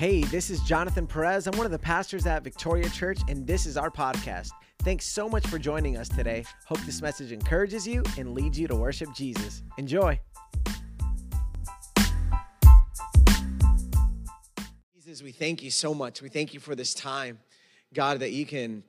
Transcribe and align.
Hey, 0.00 0.22
this 0.22 0.48
is 0.48 0.62
Jonathan 0.62 1.06
Perez. 1.06 1.46
I'm 1.46 1.58
one 1.58 1.66
of 1.66 1.72
the 1.72 1.78
pastors 1.78 2.24
at 2.24 2.42
Victoria 2.42 2.88
Church, 2.88 3.18
and 3.28 3.46
this 3.46 3.66
is 3.66 3.76
our 3.76 3.90
podcast. 3.90 4.48
Thanks 4.78 5.04
so 5.04 5.28
much 5.28 5.46
for 5.46 5.58
joining 5.58 5.98
us 5.98 6.08
today. 6.08 6.42
Hope 6.64 6.80
this 6.86 7.02
message 7.02 7.32
encourages 7.32 7.86
you 7.86 8.02
and 8.16 8.32
leads 8.32 8.58
you 8.58 8.66
to 8.68 8.74
worship 8.74 9.10
Jesus. 9.14 9.62
Enjoy. 9.76 10.18
Jesus, 14.94 15.22
we 15.22 15.32
thank 15.32 15.62
you 15.62 15.70
so 15.70 15.92
much. 15.92 16.22
We 16.22 16.30
thank 16.30 16.54
you 16.54 16.60
for 16.60 16.74
this 16.74 16.94
time, 16.94 17.38
God, 17.92 18.20
that 18.20 18.30
you 18.30 18.46
can 18.46 18.82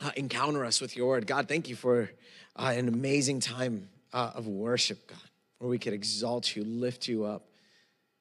uh, 0.00 0.12
encounter 0.14 0.64
us 0.64 0.80
with 0.80 0.96
your 0.96 1.08
word. 1.08 1.26
God, 1.26 1.48
thank 1.48 1.68
you 1.68 1.74
for 1.74 2.08
uh, 2.54 2.72
an 2.72 2.86
amazing 2.86 3.40
time 3.40 3.88
uh, 4.12 4.30
of 4.36 4.46
worship, 4.46 5.08
God, 5.08 5.18
where 5.58 5.68
we 5.68 5.80
could 5.80 5.92
exalt 5.92 6.54
you, 6.54 6.62
lift 6.62 7.08
you 7.08 7.24
up, 7.24 7.48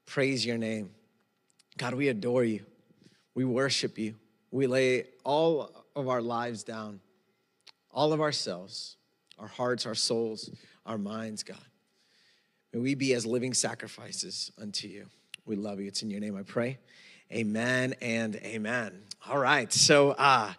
praise 0.08 0.44
your 0.44 0.58
name. 0.58 0.90
God, 1.78 1.94
we 1.94 2.10
adore 2.10 2.44
you. 2.44 2.66
We 3.34 3.46
worship 3.46 3.98
you. 3.98 4.16
We 4.52 4.68
lay 4.68 5.06
all 5.24 5.86
of 5.96 6.08
our 6.08 6.22
lives 6.22 6.64
down, 6.64 7.00
all 7.92 8.14
of 8.14 8.22
ourselves, 8.22 8.98
our 9.40 9.48
hearts, 9.48 9.86
our 9.86 9.96
souls, 9.96 10.52
our 10.86 10.98
minds, 10.98 11.44
God. 11.44 11.58
May 12.74 12.80
we 12.80 12.96
be 12.96 13.14
as 13.14 13.26
living 13.26 13.54
sacrifices 13.54 14.52
unto 14.62 14.88
you. 14.88 15.06
We 15.46 15.56
love 15.56 15.80
you. 15.80 15.88
It's 15.88 16.04
in 16.04 16.10
your 16.10 16.20
name 16.20 16.36
I 16.36 16.44
pray. 16.44 16.78
Amen 17.32 17.96
and 18.02 18.36
amen. 18.38 19.02
All 19.28 19.38
right. 19.40 19.72
So 19.72 20.12
uh 20.12 20.54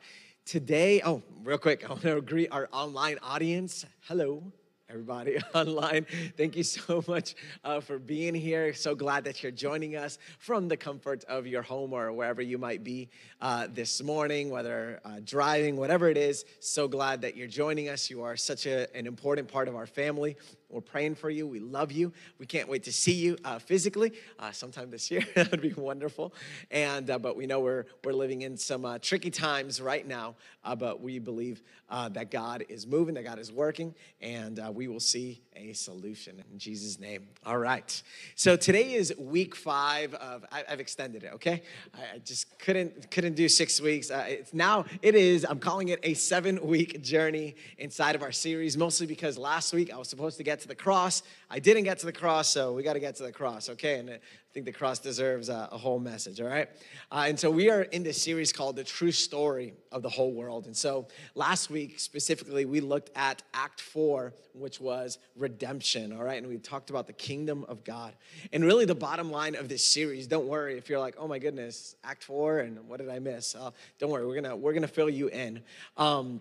today, 0.44 1.02
oh, 1.04 1.22
real 1.44 1.58
quick, 1.58 1.84
I 1.84 1.88
want 1.88 2.02
to 2.02 2.20
greet 2.20 2.48
our 2.50 2.68
online 2.72 3.18
audience. 3.22 3.84
Hello 4.08 4.52
everybody 4.92 5.38
online. 5.54 6.04
Thank 6.36 6.54
you 6.54 6.62
so 6.62 7.02
much 7.08 7.34
uh, 7.64 7.80
for 7.80 7.98
being 7.98 8.34
here. 8.34 8.74
So 8.74 8.94
glad 8.94 9.24
that 9.24 9.42
you're 9.42 9.50
joining 9.50 9.96
us 9.96 10.18
from 10.38 10.68
the 10.68 10.76
comfort 10.76 11.24
of 11.24 11.46
your 11.46 11.62
home 11.62 11.94
or 11.94 12.12
wherever 12.12 12.42
you 12.42 12.58
might 12.58 12.84
be 12.84 13.08
uh, 13.40 13.68
this 13.72 14.02
morning, 14.02 14.50
whether 14.50 15.00
uh, 15.02 15.20
driving, 15.24 15.76
whatever 15.76 16.10
it 16.10 16.18
is. 16.18 16.44
So 16.60 16.88
glad 16.88 17.22
that 17.22 17.38
you're 17.38 17.46
joining 17.46 17.88
us. 17.88 18.10
You 18.10 18.22
are 18.22 18.36
such 18.36 18.66
a, 18.66 18.94
an 18.94 19.06
important 19.06 19.48
part 19.48 19.66
of 19.66 19.76
our 19.76 19.86
family. 19.86 20.36
We're 20.72 20.80
praying 20.80 21.16
for 21.16 21.28
you. 21.28 21.46
We 21.46 21.60
love 21.60 21.92
you. 21.92 22.12
We 22.38 22.46
can't 22.46 22.66
wait 22.66 22.84
to 22.84 22.92
see 22.92 23.12
you 23.12 23.36
uh, 23.44 23.58
physically 23.58 24.14
uh, 24.38 24.52
sometime 24.52 24.90
this 24.90 25.10
year. 25.10 25.22
that 25.34 25.50
would 25.50 25.60
be 25.60 25.74
wonderful. 25.74 26.32
And 26.70 27.10
uh, 27.10 27.18
but 27.18 27.36
we 27.36 27.46
know 27.46 27.60
we're 27.60 27.84
we're 28.04 28.14
living 28.14 28.42
in 28.42 28.56
some 28.56 28.86
uh, 28.86 28.98
tricky 28.98 29.30
times 29.30 29.80
right 29.80 30.06
now. 30.06 30.34
Uh, 30.64 30.74
but 30.74 31.02
we 31.02 31.18
believe 31.18 31.62
uh, 31.90 32.08
that 32.10 32.30
God 32.30 32.64
is 32.68 32.86
moving, 32.86 33.14
that 33.14 33.24
God 33.24 33.38
is 33.38 33.52
working, 33.52 33.94
and 34.20 34.60
we 34.72 34.88
will 34.88 35.00
see 35.00 35.42
a 35.56 35.72
solution 35.72 36.42
in 36.50 36.58
Jesus' 36.58 36.98
name. 36.98 37.28
All 37.44 37.58
right. 37.58 38.02
So 38.34 38.56
today 38.56 38.94
is 38.94 39.14
week 39.18 39.54
five 39.54 40.14
of. 40.14 40.44
I, 40.50 40.64
have 40.68 40.80
extended 40.80 41.24
it. 41.24 41.32
Okay. 41.34 41.62
I, 41.94 42.16
I, 42.16 42.18
just 42.18 42.58
couldn't 42.58 43.10
couldn't 43.10 43.34
do 43.34 43.48
six 43.48 43.80
weeks. 43.80 44.10
Uh, 44.10 44.24
it's 44.28 44.54
now 44.54 44.84
it 45.02 45.14
is. 45.14 45.44
I'm 45.48 45.58
calling 45.58 45.88
it 45.88 46.00
a 46.02 46.14
seven 46.14 46.64
week 46.66 47.02
journey 47.02 47.56
inside 47.78 48.14
of 48.14 48.22
our 48.22 48.32
series, 48.32 48.76
mostly 48.76 49.06
because 49.06 49.36
last 49.36 49.72
week 49.72 49.92
I 49.92 49.98
was 49.98 50.08
supposed 50.08 50.36
to 50.38 50.42
get 50.42 50.60
to 50.60 50.68
the 50.68 50.74
cross. 50.74 51.22
I 51.54 51.58
didn't 51.58 51.84
get 51.84 51.98
to 51.98 52.06
the 52.06 52.14
cross, 52.14 52.48
so 52.48 52.72
we 52.72 52.82
got 52.82 52.94
to 52.94 52.98
get 53.00 53.16
to 53.16 53.24
the 53.24 53.30
cross, 53.30 53.68
okay? 53.68 53.98
And 53.98 54.08
I 54.08 54.20
think 54.54 54.64
the 54.64 54.72
cross 54.72 54.98
deserves 54.98 55.50
a, 55.50 55.68
a 55.70 55.76
whole 55.76 55.98
message, 55.98 56.40
all 56.40 56.46
right? 56.46 56.66
Uh, 57.10 57.24
and 57.28 57.38
so 57.38 57.50
we 57.50 57.68
are 57.68 57.82
in 57.82 58.02
this 58.02 58.22
series 58.22 58.54
called 58.54 58.76
The 58.76 58.84
True 58.84 59.12
Story 59.12 59.74
of 59.92 60.00
the 60.00 60.08
Whole 60.08 60.32
World. 60.32 60.64
And 60.64 60.74
so 60.74 61.08
last 61.34 61.68
week, 61.68 62.00
specifically, 62.00 62.64
we 62.64 62.80
looked 62.80 63.10
at 63.14 63.42
Act 63.52 63.82
4, 63.82 64.32
which 64.54 64.80
was 64.80 65.18
redemption, 65.36 66.14
all 66.14 66.24
right? 66.24 66.38
And 66.38 66.46
we 66.46 66.56
talked 66.56 66.88
about 66.88 67.06
the 67.06 67.12
kingdom 67.12 67.66
of 67.68 67.84
God. 67.84 68.14
And 68.54 68.64
really, 68.64 68.86
the 68.86 68.94
bottom 68.94 69.30
line 69.30 69.54
of 69.54 69.68
this 69.68 69.84
series, 69.84 70.26
don't 70.26 70.46
worry 70.46 70.78
if 70.78 70.88
you're 70.88 71.00
like, 71.00 71.16
oh 71.18 71.28
my 71.28 71.38
goodness, 71.38 71.96
Act 72.02 72.24
4, 72.24 72.60
and 72.60 72.88
what 72.88 72.98
did 72.98 73.10
I 73.10 73.18
miss? 73.18 73.54
Uh, 73.54 73.72
don't 73.98 74.10
worry, 74.10 74.26
we're 74.26 74.40
gonna, 74.40 74.56
we're 74.56 74.72
gonna 74.72 74.88
fill 74.88 75.10
you 75.10 75.28
in. 75.28 75.60
Um, 75.98 76.40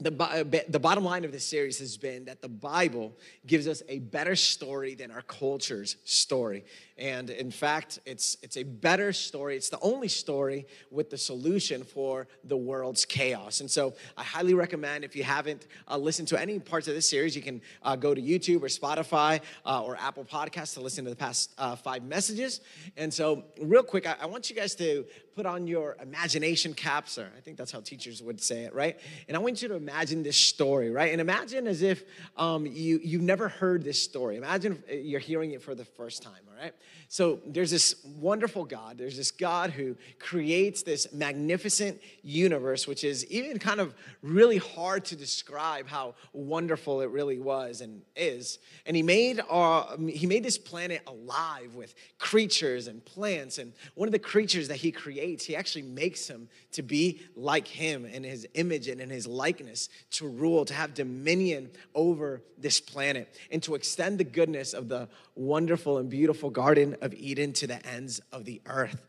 the, 0.00 0.22
uh, 0.22 0.62
the 0.68 0.80
bottom 0.80 1.04
line 1.04 1.24
of 1.24 1.32
this 1.32 1.44
series 1.44 1.78
has 1.78 1.96
been 1.96 2.24
that 2.24 2.40
the 2.40 2.48
Bible 2.48 3.12
gives 3.46 3.68
us 3.68 3.82
a 3.88 3.98
better 3.98 4.34
story 4.34 4.94
than 4.94 5.10
our 5.10 5.22
culture's 5.22 5.96
story. 6.04 6.64
And 6.96 7.30
in 7.30 7.50
fact, 7.50 7.98
it's, 8.06 8.36
it's 8.42 8.56
a 8.56 8.62
better 8.62 9.12
story. 9.12 9.56
It's 9.56 9.68
the 9.68 9.80
only 9.80 10.08
story 10.08 10.66
with 10.90 11.10
the 11.10 11.18
solution 11.18 11.84
for 11.84 12.28
the 12.44 12.56
world's 12.56 13.04
chaos. 13.04 13.60
And 13.60 13.70
so 13.70 13.94
I 14.16 14.22
highly 14.22 14.54
recommend 14.54 15.04
if 15.04 15.14
you 15.14 15.22
haven't 15.22 15.66
uh, 15.88 15.96
listened 15.96 16.28
to 16.28 16.40
any 16.40 16.58
parts 16.58 16.88
of 16.88 16.94
this 16.94 17.08
series, 17.08 17.36
you 17.36 17.42
can 17.42 17.60
uh, 17.82 17.96
go 17.96 18.14
to 18.14 18.20
YouTube 18.20 18.62
or 18.62 18.68
Spotify 18.68 19.40
uh, 19.66 19.82
or 19.82 19.96
Apple 19.96 20.24
Podcasts 20.24 20.74
to 20.74 20.80
listen 20.80 21.04
to 21.04 21.10
the 21.10 21.16
past 21.16 21.54
uh, 21.58 21.76
five 21.76 22.02
messages. 22.04 22.60
And 22.96 23.12
so, 23.12 23.44
real 23.60 23.82
quick, 23.82 24.06
I, 24.06 24.16
I 24.22 24.26
want 24.26 24.50
you 24.50 24.56
guys 24.56 24.74
to 24.76 25.04
put 25.40 25.46
on 25.46 25.66
your 25.66 25.96
imagination 26.02 26.74
caps, 26.74 27.16
or 27.16 27.26
I 27.34 27.40
think 27.40 27.56
that's 27.56 27.72
how 27.72 27.80
teachers 27.80 28.22
would 28.22 28.42
say 28.42 28.64
it, 28.64 28.74
right? 28.74 29.00
And 29.26 29.34
I 29.34 29.40
want 29.40 29.62
you 29.62 29.68
to 29.68 29.74
imagine 29.74 30.22
this 30.22 30.36
story, 30.36 30.90
right? 30.90 31.12
And 31.12 31.18
imagine 31.18 31.66
as 31.66 31.80
if 31.80 32.04
um, 32.36 32.66
you, 32.66 33.00
you've 33.02 33.22
never 33.22 33.48
heard 33.48 33.82
this 33.82 34.02
story. 34.02 34.36
Imagine 34.36 34.82
you're 34.92 35.18
hearing 35.18 35.52
it 35.52 35.62
for 35.62 35.74
the 35.74 35.86
first 35.86 36.22
time, 36.22 36.42
all 36.46 36.62
right? 36.62 36.74
So 37.08 37.40
there's 37.46 37.70
this 37.70 38.04
wonderful 38.18 38.66
God. 38.66 38.98
There's 38.98 39.16
this 39.16 39.30
God 39.30 39.70
who 39.70 39.96
creates 40.18 40.82
this 40.82 41.10
magnificent 41.12 41.98
universe, 42.22 42.86
which 42.86 43.02
is 43.02 43.24
even 43.26 43.58
kind 43.58 43.80
of 43.80 43.94
really 44.22 44.58
hard 44.58 45.06
to 45.06 45.16
describe 45.16 45.88
how 45.88 46.16
wonderful 46.34 47.00
it 47.00 47.08
really 47.08 47.40
was 47.40 47.80
and 47.80 48.02
is. 48.14 48.58
And 48.84 48.94
he 48.94 49.02
made 49.02 49.40
our, 49.48 49.96
he 50.06 50.26
made 50.26 50.44
this 50.44 50.58
planet 50.58 51.00
alive 51.06 51.74
with 51.74 51.94
creatures 52.18 52.88
and 52.88 53.02
plants. 53.02 53.56
And 53.56 53.72
one 53.94 54.06
of 54.06 54.12
the 54.12 54.18
creatures 54.18 54.68
that 54.68 54.76
he 54.76 54.92
creates, 55.30 55.44
he 55.44 55.56
actually 55.56 55.82
makes 55.82 56.28
him 56.28 56.48
to 56.72 56.82
be 56.82 57.20
like 57.36 57.68
him 57.68 58.04
in 58.04 58.24
his 58.24 58.46
image 58.54 58.88
and 58.88 59.00
in 59.00 59.10
his 59.10 59.26
likeness, 59.26 59.88
to 60.10 60.26
rule, 60.26 60.64
to 60.64 60.74
have 60.74 60.94
dominion 60.94 61.70
over 61.94 62.42
this 62.58 62.80
planet, 62.80 63.32
and 63.52 63.62
to 63.62 63.74
extend 63.74 64.18
the 64.18 64.24
goodness 64.24 64.74
of 64.74 64.88
the 64.88 65.08
wonderful 65.36 65.98
and 65.98 66.10
beautiful 66.10 66.50
Garden 66.50 66.96
of 67.00 67.14
Eden 67.14 67.52
to 67.54 67.66
the 67.66 67.84
ends 67.86 68.20
of 68.32 68.44
the 68.44 68.60
earth. 68.66 69.00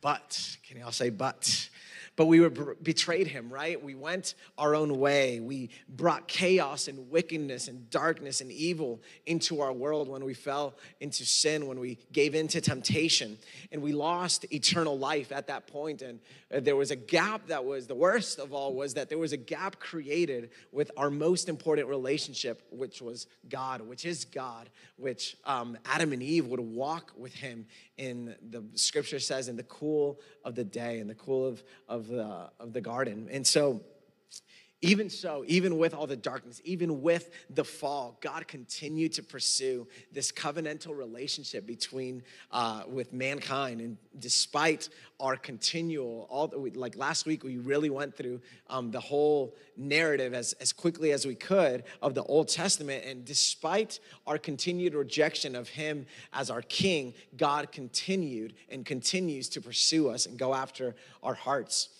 But, 0.00 0.56
can 0.66 0.78
y'all 0.78 0.92
say, 0.92 1.10
but? 1.10 1.68
but 2.20 2.26
we 2.26 2.38
were 2.38 2.50
betrayed 2.50 3.28
him, 3.28 3.50
right? 3.50 3.82
We 3.82 3.94
went 3.94 4.34
our 4.58 4.74
own 4.74 4.98
way. 4.98 5.40
We 5.40 5.70
brought 5.88 6.28
chaos 6.28 6.86
and 6.86 7.10
wickedness 7.10 7.66
and 7.66 7.88
darkness 7.88 8.42
and 8.42 8.52
evil 8.52 9.00
into 9.24 9.62
our 9.62 9.72
world 9.72 10.06
when 10.06 10.22
we 10.22 10.34
fell 10.34 10.74
into 11.00 11.24
sin, 11.24 11.66
when 11.66 11.80
we 11.80 11.96
gave 12.12 12.34
in 12.34 12.46
to 12.48 12.60
temptation, 12.60 13.38
and 13.72 13.80
we 13.80 13.92
lost 13.92 14.44
eternal 14.52 14.98
life 14.98 15.32
at 15.32 15.46
that 15.46 15.66
point. 15.66 16.02
And 16.02 16.20
uh, 16.54 16.60
there 16.60 16.76
was 16.76 16.90
a 16.90 16.96
gap 16.96 17.46
that 17.46 17.64
was 17.64 17.86
the 17.86 17.94
worst 17.94 18.38
of 18.38 18.52
all 18.52 18.74
was 18.74 18.92
that 18.94 19.08
there 19.08 19.16
was 19.16 19.32
a 19.32 19.38
gap 19.38 19.80
created 19.80 20.50
with 20.72 20.90
our 20.98 21.08
most 21.08 21.48
important 21.48 21.88
relationship, 21.88 22.60
which 22.70 23.00
was 23.00 23.28
God, 23.48 23.80
which 23.80 24.04
is 24.04 24.26
God, 24.26 24.68
which 24.96 25.38
um, 25.46 25.78
Adam 25.86 26.12
and 26.12 26.22
Eve 26.22 26.48
would 26.48 26.60
walk 26.60 27.12
with 27.16 27.32
him 27.32 27.64
in 27.96 28.34
the 28.50 28.62
scripture 28.74 29.18
says 29.18 29.48
in 29.48 29.56
the 29.56 29.62
cool 29.64 29.89
of 30.44 30.54
the 30.54 30.64
day 30.64 30.98
in 31.00 31.06
the 31.06 31.14
cool 31.14 31.46
of, 31.46 31.62
of, 31.88 32.08
the, 32.08 32.50
of 32.58 32.72
the 32.72 32.80
garden. 32.80 33.28
And 33.30 33.46
so 33.46 33.82
even 34.82 35.10
so, 35.10 35.44
even 35.46 35.76
with 35.76 35.92
all 35.92 36.06
the 36.06 36.16
darkness, 36.16 36.62
even 36.64 37.02
with 37.02 37.30
the 37.50 37.64
fall, 37.64 38.16
God 38.22 38.48
continued 38.48 39.12
to 39.14 39.22
pursue 39.22 39.86
this 40.10 40.32
covenantal 40.32 40.96
relationship 40.96 41.66
between 41.66 42.22
uh, 42.50 42.84
with 42.88 43.12
mankind. 43.12 43.82
And 43.82 43.98
despite 44.18 44.88
our 45.18 45.36
continual, 45.36 46.26
all 46.30 46.48
the, 46.48 46.56
like 46.56 46.96
last 46.96 47.26
week, 47.26 47.44
we 47.44 47.58
really 47.58 47.90
went 47.90 48.16
through 48.16 48.40
um, 48.68 48.90
the 48.90 49.00
whole 49.00 49.54
narrative 49.76 50.32
as, 50.32 50.54
as 50.54 50.72
quickly 50.72 51.12
as 51.12 51.26
we 51.26 51.34
could 51.34 51.84
of 52.00 52.14
the 52.14 52.22
Old 52.22 52.48
Testament. 52.48 53.04
And 53.04 53.22
despite 53.22 54.00
our 54.26 54.38
continued 54.38 54.94
rejection 54.94 55.56
of 55.56 55.68
Him 55.68 56.06
as 56.32 56.50
our 56.50 56.62
King, 56.62 57.12
God 57.36 57.70
continued 57.70 58.54
and 58.70 58.86
continues 58.86 59.50
to 59.50 59.60
pursue 59.60 60.08
us 60.08 60.24
and 60.24 60.38
go 60.38 60.54
after 60.54 60.94
our 61.22 61.34
hearts. 61.34 61.90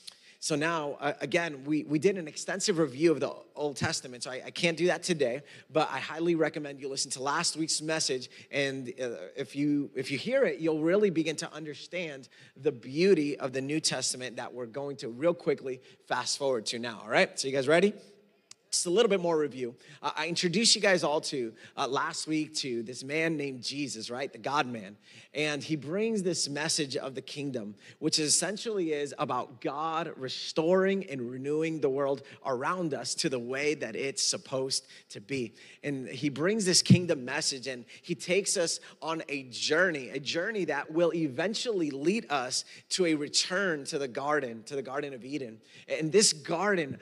So 0.42 0.56
now, 0.56 0.96
uh, 1.00 1.12
again, 1.20 1.64
we, 1.66 1.84
we 1.84 1.98
did 1.98 2.16
an 2.16 2.26
extensive 2.26 2.78
review 2.78 3.12
of 3.12 3.20
the 3.20 3.30
Old 3.54 3.76
Testament, 3.76 4.22
so 4.22 4.30
I, 4.30 4.40
I, 4.46 4.50
can't 4.50 4.74
do 4.74 4.86
that 4.86 5.02
today, 5.02 5.42
but 5.70 5.90
I 5.92 5.98
highly 5.98 6.34
recommend 6.34 6.80
you 6.80 6.88
listen 6.88 7.10
to 7.10 7.22
last 7.22 7.58
week's 7.58 7.82
message. 7.82 8.30
And 8.50 8.90
uh, 8.98 9.10
if, 9.36 9.54
you, 9.54 9.90
if 9.94 10.10
you 10.10 10.16
hear 10.16 10.44
it, 10.44 10.58
you'll 10.58 10.80
really 10.80 11.10
begin 11.10 11.36
to 11.36 11.52
understand 11.52 12.30
the 12.56 12.72
beauty 12.72 13.38
of 13.38 13.52
the 13.52 13.60
New 13.60 13.80
Testament 13.80 14.36
that 14.36 14.54
we're 14.54 14.64
going 14.64 14.96
to 14.96 15.08
real 15.08 15.34
quickly 15.34 15.82
fast 16.06 16.38
forward 16.38 16.64
to 16.66 16.78
now, 16.78 17.00
all 17.02 17.10
right? 17.10 17.38
So, 17.38 17.46
you 17.46 17.52
guys 17.52 17.68
ready? 17.68 17.92
Just 18.70 18.86
a 18.86 18.90
little 18.90 19.08
bit 19.08 19.20
more 19.20 19.36
review. 19.36 19.74
Uh, 20.00 20.12
I 20.16 20.28
introduced 20.28 20.76
you 20.76 20.80
guys 20.80 21.02
all 21.02 21.20
to 21.22 21.52
uh, 21.76 21.88
last 21.88 22.28
week 22.28 22.54
to 22.56 22.84
this 22.84 23.02
man 23.02 23.36
named 23.36 23.62
Jesus, 23.62 24.10
right? 24.10 24.32
The 24.32 24.38
God 24.38 24.68
man. 24.68 24.96
And 25.34 25.62
he 25.62 25.74
brings 25.74 26.22
this 26.22 26.48
message 26.48 26.96
of 26.96 27.16
the 27.16 27.22
kingdom, 27.22 27.74
which 27.98 28.20
essentially 28.20 28.92
is 28.92 29.12
about 29.18 29.60
God 29.60 30.12
restoring 30.16 31.04
and 31.10 31.30
renewing 31.30 31.80
the 31.80 31.88
world 31.88 32.22
around 32.46 32.94
us 32.94 33.14
to 33.16 33.28
the 33.28 33.38
way 33.38 33.74
that 33.74 33.96
it's 33.96 34.22
supposed 34.22 34.86
to 35.10 35.20
be. 35.20 35.54
And 35.82 36.08
he 36.08 36.28
brings 36.28 36.64
this 36.64 36.80
kingdom 36.80 37.24
message 37.24 37.66
and 37.66 37.84
he 38.02 38.14
takes 38.14 38.56
us 38.56 38.78
on 39.02 39.22
a 39.28 39.44
journey, 39.44 40.10
a 40.10 40.20
journey 40.20 40.64
that 40.66 40.92
will 40.92 41.12
eventually 41.14 41.90
lead 41.90 42.26
us 42.30 42.64
to 42.90 43.06
a 43.06 43.14
return 43.14 43.84
to 43.86 43.98
the 43.98 44.08
garden, 44.08 44.62
to 44.64 44.76
the 44.76 44.82
Garden 44.82 45.12
of 45.12 45.24
Eden. 45.24 45.60
And 45.88 46.12
this 46.12 46.32
garden 46.32 46.98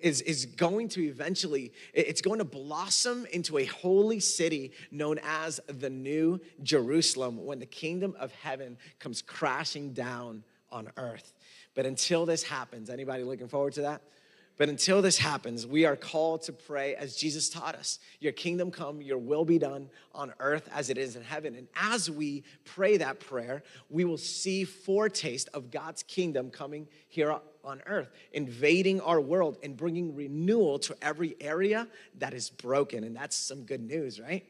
is, 0.00 0.20
is 0.22 0.46
going 0.46 0.83
going 0.84 0.90
to 0.90 1.08
eventually, 1.08 1.72
it's 1.94 2.20
going 2.20 2.38
to 2.40 2.44
blossom 2.44 3.26
into 3.32 3.56
a 3.56 3.64
holy 3.64 4.20
city 4.20 4.72
known 4.90 5.18
as 5.24 5.58
the 5.66 5.88
New 5.88 6.40
Jerusalem 6.62 7.42
when 7.44 7.58
the 7.58 7.66
kingdom 7.66 8.14
of 8.18 8.32
heaven 8.32 8.76
comes 8.98 9.22
crashing 9.22 9.94
down 9.94 10.44
on 10.70 10.90
earth. 10.98 11.32
But 11.74 11.86
until 11.86 12.26
this 12.26 12.42
happens, 12.42 12.90
anybody 12.90 13.24
looking 13.24 13.48
forward 13.48 13.72
to 13.74 13.82
that? 13.82 14.02
But 14.56 14.68
until 14.68 15.02
this 15.02 15.18
happens, 15.18 15.66
we 15.66 15.84
are 15.84 15.96
called 15.96 16.42
to 16.42 16.52
pray 16.52 16.94
as 16.94 17.16
Jesus 17.16 17.48
taught 17.48 17.74
us 17.74 17.98
Your 18.20 18.32
kingdom 18.32 18.70
come, 18.70 19.02
your 19.02 19.18
will 19.18 19.44
be 19.44 19.58
done 19.58 19.90
on 20.14 20.32
earth 20.38 20.68
as 20.72 20.90
it 20.90 20.98
is 20.98 21.16
in 21.16 21.22
heaven. 21.22 21.56
And 21.56 21.66
as 21.74 22.08
we 22.08 22.44
pray 22.64 22.96
that 22.98 23.18
prayer, 23.18 23.64
we 23.90 24.04
will 24.04 24.18
see 24.18 24.64
foretaste 24.64 25.48
of 25.54 25.70
God's 25.70 26.04
kingdom 26.04 26.50
coming 26.50 26.86
here 27.08 27.36
on 27.64 27.82
earth, 27.86 28.10
invading 28.32 29.00
our 29.00 29.20
world 29.20 29.58
and 29.62 29.76
bringing 29.76 30.14
renewal 30.14 30.78
to 30.80 30.96
every 31.02 31.34
area 31.40 31.88
that 32.18 32.32
is 32.32 32.50
broken. 32.50 33.02
And 33.02 33.16
that's 33.16 33.36
some 33.36 33.64
good 33.64 33.82
news, 33.82 34.20
right? 34.20 34.44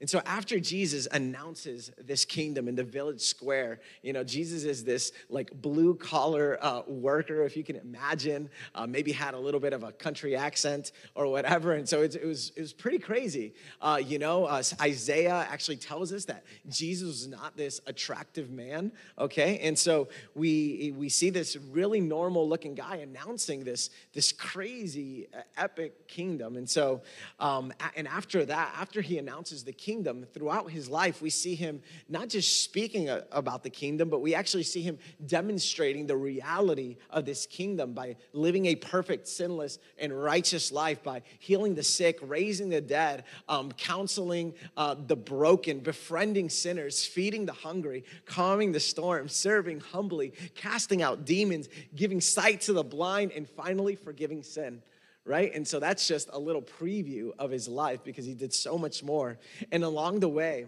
And 0.00 0.08
so 0.08 0.22
after 0.24 0.58
Jesus 0.58 1.06
announces 1.12 1.92
this 1.98 2.24
kingdom 2.24 2.68
in 2.68 2.74
the 2.74 2.84
village 2.84 3.20
square, 3.20 3.80
you 4.02 4.14
know, 4.14 4.24
Jesus 4.24 4.64
is 4.64 4.82
this 4.82 5.12
like 5.28 5.50
blue 5.60 5.94
collar 5.94 6.58
uh, 6.62 6.82
worker, 6.86 7.44
if 7.44 7.54
you 7.54 7.62
can 7.62 7.76
imagine, 7.76 8.48
uh, 8.74 8.86
maybe 8.86 9.12
had 9.12 9.34
a 9.34 9.38
little 9.38 9.60
bit 9.60 9.74
of 9.74 9.82
a 9.82 9.92
country 9.92 10.34
accent 10.34 10.92
or 11.14 11.26
whatever. 11.26 11.74
And 11.74 11.86
so 11.86 12.00
it, 12.00 12.14
it 12.14 12.24
was, 12.24 12.50
it 12.56 12.62
was 12.62 12.72
pretty 12.72 12.98
crazy. 12.98 13.52
Uh, 13.82 14.00
you 14.02 14.18
know, 14.18 14.46
uh, 14.46 14.62
Isaiah 14.80 15.46
actually 15.50 15.76
tells 15.76 16.14
us 16.14 16.24
that 16.24 16.44
Jesus 16.70 17.06
was 17.06 17.28
not 17.28 17.58
this 17.58 17.82
attractive 17.86 18.50
man, 18.50 18.92
okay? 19.18 19.58
And 19.58 19.78
so 19.78 20.08
we, 20.34 20.94
we 20.96 21.10
see 21.10 21.28
this 21.28 21.56
really 21.56 22.00
normal 22.00 22.48
looking 22.48 22.74
guy 22.74 22.96
announcing 22.96 23.64
this, 23.64 23.90
this 24.14 24.32
crazy 24.32 25.28
epic 25.58 26.08
kingdom. 26.08 26.56
And 26.56 26.68
so, 26.68 27.02
um, 27.38 27.70
and 27.96 28.08
after 28.08 28.46
that, 28.46 28.74
after 28.78 29.02
he 29.02 29.18
announces 29.18 29.62
the 29.62 29.72
kingdom, 29.72 29.89
kingdom. 29.90 30.24
Throughout 30.32 30.70
his 30.70 30.88
life, 30.88 31.20
we 31.20 31.30
see 31.30 31.56
him 31.56 31.82
not 32.08 32.28
just 32.28 32.62
speaking 32.62 33.08
about 33.32 33.64
the 33.64 33.70
kingdom, 33.70 34.08
but 34.08 34.20
we 34.20 34.36
actually 34.36 34.62
see 34.62 34.82
him 34.82 34.98
demonstrating 35.26 36.06
the 36.06 36.16
reality 36.16 36.96
of 37.10 37.24
this 37.24 37.44
kingdom 37.44 37.92
by 37.92 38.14
living 38.32 38.66
a 38.66 38.76
perfect, 38.76 39.26
sinless, 39.26 39.80
and 39.98 40.12
righteous 40.12 40.70
life, 40.70 41.02
by 41.02 41.22
healing 41.40 41.74
the 41.74 41.82
sick, 41.82 42.20
raising 42.22 42.68
the 42.68 42.80
dead, 42.80 43.24
um, 43.48 43.72
counseling 43.72 44.54
uh, 44.76 44.94
the 45.08 45.16
broken, 45.16 45.80
befriending 45.80 46.48
sinners, 46.48 47.04
feeding 47.04 47.44
the 47.44 47.52
hungry, 47.52 48.04
calming 48.26 48.70
the 48.70 48.78
storm, 48.78 49.28
serving 49.28 49.80
humbly, 49.80 50.32
casting 50.54 51.02
out 51.02 51.24
demons, 51.24 51.68
giving 51.96 52.20
sight 52.20 52.60
to 52.60 52.72
the 52.72 52.84
blind, 52.84 53.32
and 53.32 53.48
finally 53.48 53.96
forgiving 53.96 54.44
sin 54.44 54.80
right? 55.24 55.54
And 55.54 55.66
so 55.66 55.78
that's 55.78 56.06
just 56.08 56.28
a 56.32 56.38
little 56.38 56.62
preview 56.62 57.30
of 57.38 57.50
his 57.50 57.68
life 57.68 58.02
because 58.02 58.24
he 58.24 58.34
did 58.34 58.52
so 58.52 58.78
much 58.78 59.02
more. 59.02 59.38
And 59.70 59.84
along 59.84 60.20
the 60.20 60.28
way, 60.28 60.66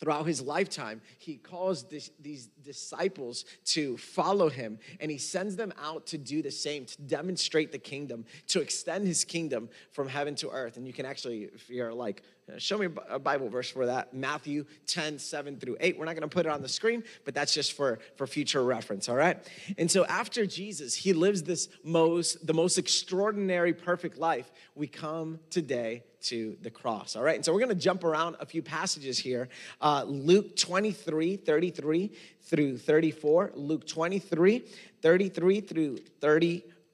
throughout 0.00 0.26
his 0.26 0.40
lifetime, 0.40 1.02
he 1.18 1.36
calls 1.36 1.84
this, 1.84 2.10
these 2.18 2.46
disciples 2.64 3.44
to 3.66 3.98
follow 3.98 4.48
him 4.48 4.78
and 4.98 5.10
he 5.10 5.18
sends 5.18 5.56
them 5.56 5.72
out 5.80 6.06
to 6.06 6.18
do 6.18 6.42
the 6.42 6.50
same, 6.50 6.86
to 6.86 7.02
demonstrate 7.02 7.70
the 7.70 7.78
kingdom, 7.78 8.24
to 8.48 8.60
extend 8.60 9.06
his 9.06 9.24
kingdom 9.24 9.68
from 9.92 10.08
heaven 10.08 10.34
to 10.36 10.48
earth. 10.50 10.78
And 10.78 10.86
you 10.86 10.94
can 10.94 11.04
actually, 11.04 11.42
if 11.42 11.68
you're 11.68 11.92
like, 11.92 12.22
show 12.58 12.78
me 12.78 12.88
a 13.08 13.18
Bible 13.18 13.48
verse 13.48 13.70
for 13.70 13.86
that, 13.86 14.14
Matthew 14.14 14.64
10, 14.86 15.18
7 15.18 15.58
through 15.58 15.76
8. 15.80 15.98
We're 15.98 16.04
not 16.04 16.14
gonna 16.14 16.28
put 16.28 16.46
it 16.46 16.52
on 16.52 16.62
the 16.62 16.68
screen, 16.68 17.04
but 17.24 17.34
that's 17.34 17.54
just 17.54 17.72
for, 17.72 17.98
for 18.16 18.26
future 18.26 18.62
reference, 18.62 19.08
all 19.08 19.16
right? 19.16 19.38
And 19.78 19.90
so 19.90 20.04
after 20.06 20.46
Jesus, 20.46 20.94
he 20.94 21.12
lives 21.12 21.42
this 21.42 21.68
most, 21.84 22.46
the 22.46 22.54
most 22.54 22.78
extraordinary, 22.78 23.72
perfect 23.72 24.18
life. 24.18 24.50
We 24.74 24.86
come 24.86 25.40
today 25.50 26.04
to 26.22 26.56
the 26.62 26.70
cross. 26.70 27.16
All 27.16 27.22
right, 27.22 27.36
and 27.36 27.44
so 27.44 27.52
we're 27.52 27.60
gonna 27.60 27.74
jump 27.74 28.04
around 28.04 28.36
a 28.40 28.46
few 28.46 28.62
passages 28.62 29.18
here. 29.18 29.48
Uh, 29.80 30.04
Luke 30.06 30.56
23, 30.56 31.36
33 31.36 32.12
through 32.42 32.78
34. 32.78 33.52
Luke 33.54 33.86
23, 33.86 34.64
33 35.02 35.60
through 35.60 35.98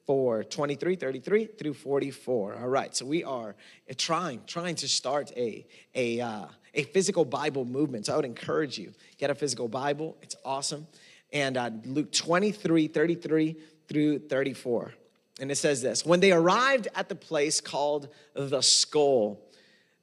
34. 0.07 0.45
23, 0.45 0.95
33 0.95 1.45
through 1.45 1.73
44. 1.73 2.55
All 2.55 2.69
right, 2.69 2.95
so 2.95 3.05
we 3.05 3.25
are 3.25 3.55
trying, 3.97 4.41
trying 4.47 4.75
to 4.75 4.87
start 4.87 5.33
a, 5.35 5.67
a, 5.95 6.21
uh, 6.21 6.45
a 6.73 6.83
physical 6.83 7.25
Bible 7.25 7.65
movement. 7.65 8.05
So 8.05 8.13
I 8.13 8.15
would 8.15 8.23
encourage 8.23 8.77
you, 8.77 8.93
get 9.17 9.29
a 9.29 9.35
physical 9.35 9.67
Bible. 9.67 10.15
It's 10.21 10.37
awesome. 10.45 10.87
And 11.33 11.57
uh, 11.57 11.71
Luke 11.83 12.13
23, 12.13 12.87
33 12.87 13.57
through 13.89 14.19
34. 14.19 14.93
And 15.41 15.51
it 15.51 15.55
says 15.55 15.81
this 15.81 16.05
When 16.05 16.21
they 16.21 16.31
arrived 16.31 16.87
at 16.95 17.09
the 17.09 17.15
place 17.15 17.59
called 17.59 18.07
the 18.33 18.61
skull, 18.61 19.41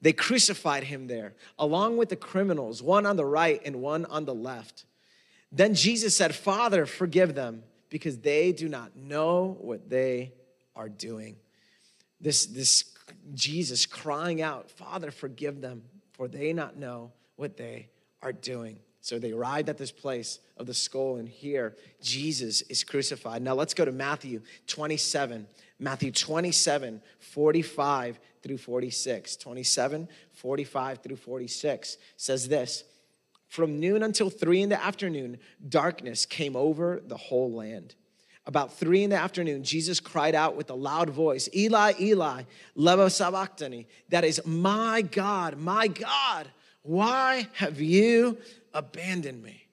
they 0.01 0.13
crucified 0.13 0.83
him 0.83 1.07
there, 1.07 1.33
along 1.57 1.97
with 1.97 2.09
the 2.09 2.15
criminals, 2.15 2.83
one 2.83 3.07
on 3.07 3.15
the 3.15 3.25
right 3.25 3.59
and 3.65 3.77
one 3.77 4.05
on 4.05 4.25
the 4.25 4.35
left. 4.35 4.85
Then 5.51 5.73
Jesus 5.73 6.15
said, 6.15 6.35
Father, 6.35 6.85
forgive 6.85 7.33
them, 7.33 7.63
because 7.95 8.17
they 8.17 8.51
do 8.51 8.67
not 8.67 8.93
know 8.97 9.55
what 9.61 9.89
they 9.89 10.33
are 10.75 10.89
doing. 10.89 11.37
This, 12.19 12.45
this 12.45 12.83
Jesus 13.33 13.85
crying 13.85 14.41
out, 14.41 14.69
Father, 14.69 15.11
forgive 15.11 15.61
them, 15.61 15.81
for 16.11 16.27
they 16.27 16.51
not 16.51 16.75
know 16.75 17.13
what 17.37 17.55
they 17.55 17.87
are 18.21 18.33
doing. 18.33 18.79
So 18.99 19.17
they 19.17 19.31
arrived 19.31 19.69
at 19.69 19.77
this 19.77 19.93
place 19.93 20.39
of 20.57 20.65
the 20.65 20.73
skull, 20.73 21.15
and 21.15 21.29
here 21.29 21.77
Jesus 22.01 22.63
is 22.63 22.83
crucified. 22.83 23.41
Now 23.41 23.53
let's 23.53 23.73
go 23.73 23.85
to 23.85 23.93
Matthew 23.93 24.41
27. 24.67 25.47
Matthew 25.79 26.11
27, 26.11 27.01
45 27.19 28.19
through 28.43 28.57
46. 28.57 29.37
27, 29.37 30.09
45 30.33 30.97
through 30.97 31.15
46 31.15 31.97
says 32.17 32.49
this 32.49 32.83
From 33.47 33.79
noon 33.79 34.03
until 34.03 34.29
three 34.29 34.61
in 34.61 34.69
the 34.69 34.81
afternoon, 34.81 35.39
darkness 35.67 36.25
came 36.25 36.55
over 36.55 37.01
the 37.05 37.17
whole 37.17 37.51
land. 37.51 37.95
About 38.47 38.73
three 38.73 39.03
in 39.03 39.09
the 39.09 39.15
afternoon, 39.17 39.63
Jesus 39.63 39.99
cried 39.99 40.35
out 40.35 40.55
with 40.55 40.69
a 40.69 40.75
loud 40.75 41.09
voice, 41.09 41.49
Eli, 41.55 41.93
Eli, 41.99 42.43
lema 42.77 43.11
sabachthani. 43.11 43.87
That 44.09 44.23
is, 44.23 44.45
my 44.45 45.01
God, 45.01 45.57
my 45.57 45.87
God, 45.87 46.47
why 46.83 47.47
have 47.53 47.81
you 47.81 48.37
abandoned 48.71 49.41
me? 49.41 49.63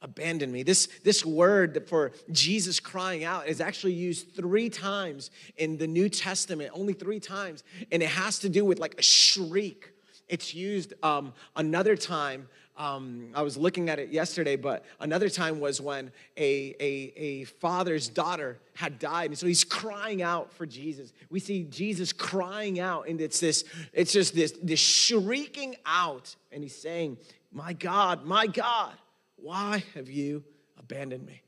Abandoned 0.00 0.52
me. 0.52 0.62
This, 0.62 0.86
this 1.02 1.24
word 1.24 1.86
for 1.86 2.12
Jesus 2.30 2.80
crying 2.80 3.24
out 3.24 3.46
is 3.46 3.60
actually 3.60 3.92
used 3.92 4.34
three 4.34 4.70
times 4.70 5.30
in 5.58 5.76
the 5.76 5.86
New 5.86 6.08
Testament, 6.08 6.70
only 6.72 6.94
three 6.94 7.20
times. 7.20 7.62
And 7.92 8.02
it 8.02 8.08
has 8.08 8.38
to 8.40 8.48
do 8.48 8.64
with 8.64 8.78
like 8.78 8.98
a 8.98 9.02
shriek. 9.02 9.92
It's 10.28 10.54
used 10.54 10.94
um, 11.02 11.34
another 11.56 11.96
time 11.96 12.48
um, 12.76 13.28
I 13.34 13.42
was 13.42 13.56
looking 13.56 13.88
at 13.88 14.00
it 14.00 14.10
yesterday, 14.10 14.56
but 14.56 14.84
another 14.98 15.28
time 15.28 15.60
was 15.60 15.80
when 15.80 16.10
a, 16.36 16.74
a, 16.80 17.12
a 17.16 17.44
father's 17.44 18.08
daughter 18.08 18.58
had 18.74 18.98
died. 18.98 19.30
And 19.30 19.38
so 19.38 19.46
he's 19.46 19.62
crying 19.62 20.22
out 20.22 20.52
for 20.52 20.66
Jesus. 20.66 21.12
We 21.30 21.38
see 21.38 21.64
Jesus 21.64 22.12
crying 22.12 22.80
out, 22.80 23.06
and 23.08 23.20
it's 23.20 23.38
this, 23.38 23.64
it's 23.92 24.12
just 24.12 24.34
this, 24.34 24.54
this 24.60 24.80
shrieking 24.80 25.76
out. 25.86 26.34
And 26.50 26.64
he's 26.64 26.74
saying, 26.74 27.18
My 27.52 27.74
God, 27.74 28.24
my 28.24 28.48
God, 28.48 28.94
why 29.36 29.84
have 29.94 30.10
you 30.10 30.42
abandoned 30.76 31.24
me? 31.24 31.42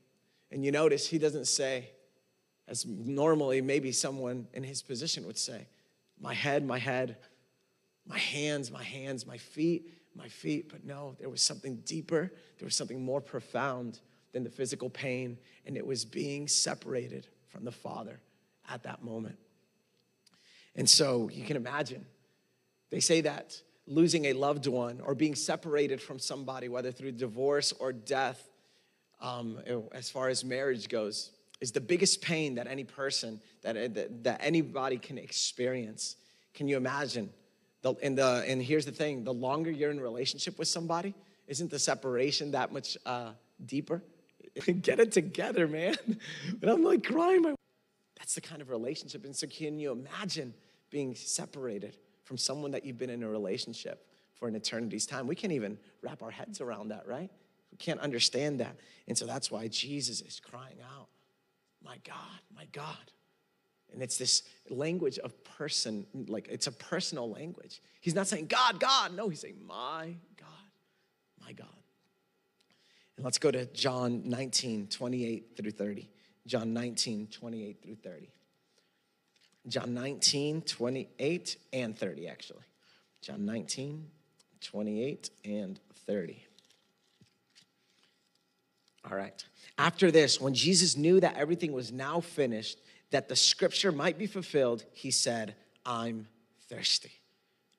And 0.49 0.63
you 0.63 0.71
notice 0.71 1.07
he 1.07 1.17
doesn't 1.17 1.47
say, 1.47 1.89
as 2.69 2.85
normally 2.85 3.61
maybe 3.61 3.91
someone 3.91 4.47
in 4.53 4.63
his 4.63 4.81
position 4.81 5.27
would 5.27 5.37
say, 5.37 5.67
My 6.21 6.33
head, 6.33 6.65
my 6.65 6.79
head, 6.79 7.17
my 8.07 8.17
hands, 8.17 8.71
my 8.71 8.83
hands, 8.83 9.27
my 9.27 9.37
feet 9.37 9.91
my 10.17 10.27
feet. 10.27 10.69
But 10.69 10.83
no, 10.83 11.15
there 11.19 11.29
was 11.29 11.41
something 11.41 11.77
deeper, 11.85 12.31
there 12.57 12.65
was 12.65 12.75
something 12.75 13.03
more 13.03 13.21
profound 13.21 13.99
than 14.33 14.43
the 14.43 14.49
physical 14.49 14.89
pain, 14.89 15.37
and 15.65 15.77
it 15.77 15.85
was 15.85 16.03
being 16.03 16.47
separated 16.47 17.27
from 17.47 17.63
the 17.63 17.71
Father 17.71 18.19
at 18.69 18.83
that 18.83 19.03
moment. 19.03 19.37
And 20.75 20.89
so 20.89 21.29
you 21.29 21.43
can 21.43 21.55
imagine, 21.55 22.05
they 22.89 22.99
say 22.99 23.21
that 23.21 23.61
losing 23.87 24.25
a 24.25 24.33
loved 24.33 24.67
one 24.67 24.99
or 25.01 25.15
being 25.15 25.33
separated 25.33 26.01
from 26.01 26.19
somebody, 26.19 26.67
whether 26.67 26.91
through 26.91 27.13
divorce 27.13 27.71
or 27.71 27.93
death, 27.93 28.49
um, 29.21 29.59
as 29.93 30.09
far 30.09 30.27
as 30.29 30.43
marriage 30.43 30.89
goes, 30.89 31.31
is 31.61 31.71
the 31.71 31.81
biggest 31.81 32.21
pain 32.21 32.55
that 32.55 32.67
any 32.67 32.83
person, 32.83 33.41
that, 33.63 33.95
that, 33.95 34.23
that 34.23 34.39
anybody 34.43 34.97
can 34.97 35.17
experience. 35.17 36.17
Can 36.53 36.67
you 36.67 36.77
imagine? 36.77 37.31
The, 37.81 37.93
and, 38.01 38.17
the, 38.17 38.43
and 38.47 38.61
here's 38.61 38.85
the 38.85 38.91
thing 38.91 39.23
the 39.23 39.33
longer 39.33 39.71
you're 39.71 39.91
in 39.91 39.99
relationship 39.99 40.57
with 40.57 40.67
somebody, 40.67 41.13
isn't 41.47 41.69
the 41.69 41.79
separation 41.79 42.51
that 42.51 42.71
much 42.71 42.97
uh, 43.05 43.31
deeper? 43.65 44.03
Get 44.81 44.99
it 44.99 45.11
together, 45.11 45.67
man. 45.67 45.95
And 46.61 46.71
I'm 46.71 46.83
like 46.83 47.03
crying. 47.03 47.41
My, 47.43 47.55
that's 48.17 48.35
the 48.35 48.41
kind 48.41 48.61
of 48.61 48.69
relationship. 48.69 49.25
And 49.25 49.35
so, 49.35 49.47
can 49.47 49.79
you 49.79 49.91
imagine 49.91 50.53
being 50.89 51.15
separated 51.15 51.97
from 52.23 52.37
someone 52.37 52.71
that 52.71 52.83
you've 52.85 52.97
been 52.97 53.09
in 53.09 53.23
a 53.23 53.29
relationship 53.29 54.05
for 54.33 54.47
an 54.47 54.55
eternity's 54.55 55.05
time? 55.05 55.27
We 55.27 55.35
can't 55.35 55.53
even 55.53 55.77
wrap 56.01 56.23
our 56.23 56.31
heads 56.31 56.59
around 56.61 56.89
that, 56.89 57.07
right? 57.07 57.29
We 57.71 57.77
can't 57.77 57.99
understand 57.99 58.59
that. 58.59 58.75
And 59.07 59.17
so, 59.17 59.25
that's 59.25 59.51
why 59.51 59.67
Jesus 59.67 60.21
is 60.21 60.39
crying 60.39 60.77
out, 60.97 61.07
My 61.83 61.97
God, 62.03 62.41
my 62.55 62.65
God. 62.71 63.11
And 63.93 64.03
it's 64.03 64.17
this 64.17 64.43
language 64.69 65.17
of 65.19 65.33
person, 65.43 66.05
like 66.27 66.47
it's 66.49 66.67
a 66.67 66.71
personal 66.71 67.29
language. 67.29 67.81
He's 68.01 68.15
not 68.15 68.27
saying, 68.27 68.47
God, 68.47 68.79
God. 68.79 69.15
No, 69.15 69.29
he's 69.29 69.41
saying, 69.41 69.59
My 69.65 70.15
God, 70.37 70.47
my 71.43 71.53
God. 71.53 71.67
And 73.15 73.25
let's 73.25 73.39
go 73.39 73.49
to 73.49 73.65
John 73.67 74.23
19, 74.25 74.87
28 74.87 75.57
through 75.57 75.71
30. 75.71 76.09
John 76.45 76.73
19, 76.73 77.27
28 77.27 77.83
through 77.83 77.95
30. 77.95 78.29
John 79.67 79.93
19, 79.93 80.61
28 80.61 81.57
and 81.73 81.97
30, 81.97 82.27
actually. 82.27 82.63
John 83.21 83.45
19, 83.45 84.07
28 84.61 85.29
and 85.43 85.79
30. 86.05 86.43
All 89.09 89.17
right. 89.17 89.43
After 89.77 90.11
this, 90.11 90.39
when 90.39 90.53
Jesus 90.53 90.95
knew 90.95 91.19
that 91.19 91.35
everything 91.35 91.73
was 91.73 91.91
now 91.91 92.19
finished, 92.21 92.79
that 93.11 93.29
the 93.29 93.35
scripture 93.35 93.91
might 93.91 94.17
be 94.17 94.27
fulfilled, 94.27 94.83
he 94.93 95.11
said, 95.11 95.55
I'm 95.85 96.27
thirsty. 96.69 97.11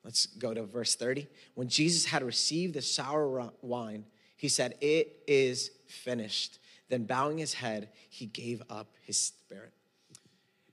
Let's 0.03 0.25
go 0.25 0.53
to 0.53 0.63
verse 0.63 0.95
30. 0.95 1.27
When 1.55 1.67
Jesus 1.67 2.05
had 2.05 2.23
received 2.23 2.73
the 2.73 2.81
sour 2.81 3.51
wine, 3.61 4.05
he 4.35 4.47
said, 4.47 4.75
It 4.81 5.23
is 5.27 5.71
finished. 5.87 6.59
Then, 6.87 7.03
bowing 7.03 7.37
his 7.37 7.53
head, 7.53 7.89
he 8.09 8.25
gave 8.25 8.63
up 8.69 8.87
his 9.01 9.17
spirit. 9.17 9.73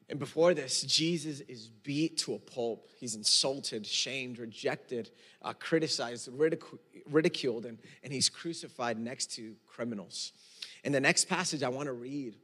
And 0.09 0.19
before 0.19 0.55
this, 0.55 0.83
Jesus 0.83 1.41
is 1.41 1.67
beat 1.67 2.17
to 2.19 2.35
a 2.35 2.39
pulp. 2.39 2.89
He's 2.97 3.17
insulted, 3.17 3.85
shamed, 3.85 4.39
rejected, 4.39 5.11
uh, 5.43 5.53
criticized, 5.53 6.31
ridic- 6.31 6.79
ridiculed, 7.11 7.67
and, 7.67 7.79
and 8.05 8.13
he's 8.13 8.29
crucified 8.29 8.99
next 8.99 9.33
to 9.35 9.57
criminals. 9.67 10.33
And 10.85 10.95
the 10.95 11.01
next 11.01 11.25
passage 11.25 11.65
I 11.65 11.69
want 11.69 11.87
to 11.87 11.93
read 11.93 12.37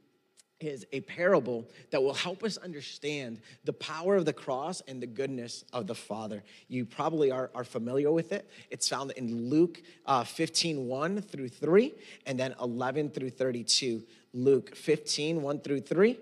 is 0.59 0.85
a 0.91 1.01
parable 1.01 1.67
that 1.91 2.01
will 2.01 2.13
help 2.13 2.43
us 2.43 2.57
understand 2.57 3.39
the 3.63 3.73
power 3.73 4.15
of 4.15 4.25
the 4.25 4.33
cross 4.33 4.81
and 4.87 5.01
the 5.01 5.07
goodness 5.07 5.65
of 5.73 5.87
the 5.87 5.95
Father. 5.95 6.43
You 6.67 6.85
probably 6.85 7.31
are, 7.31 7.51
are 7.53 7.63
familiar 7.63 8.11
with 8.11 8.31
it. 8.31 8.49
It's 8.69 8.87
found 8.87 9.11
in 9.11 9.49
Luke 9.49 9.81
uh, 10.05 10.23
15, 10.23 10.87
1 10.87 11.21
through 11.21 11.49
3, 11.49 11.93
and 12.25 12.39
then 12.39 12.55
11 12.61 13.09
through 13.09 13.31
32. 13.31 14.03
Luke 14.33 14.75
15, 14.75 15.41
1 15.41 15.59
through 15.59 15.81
3, 15.81 16.17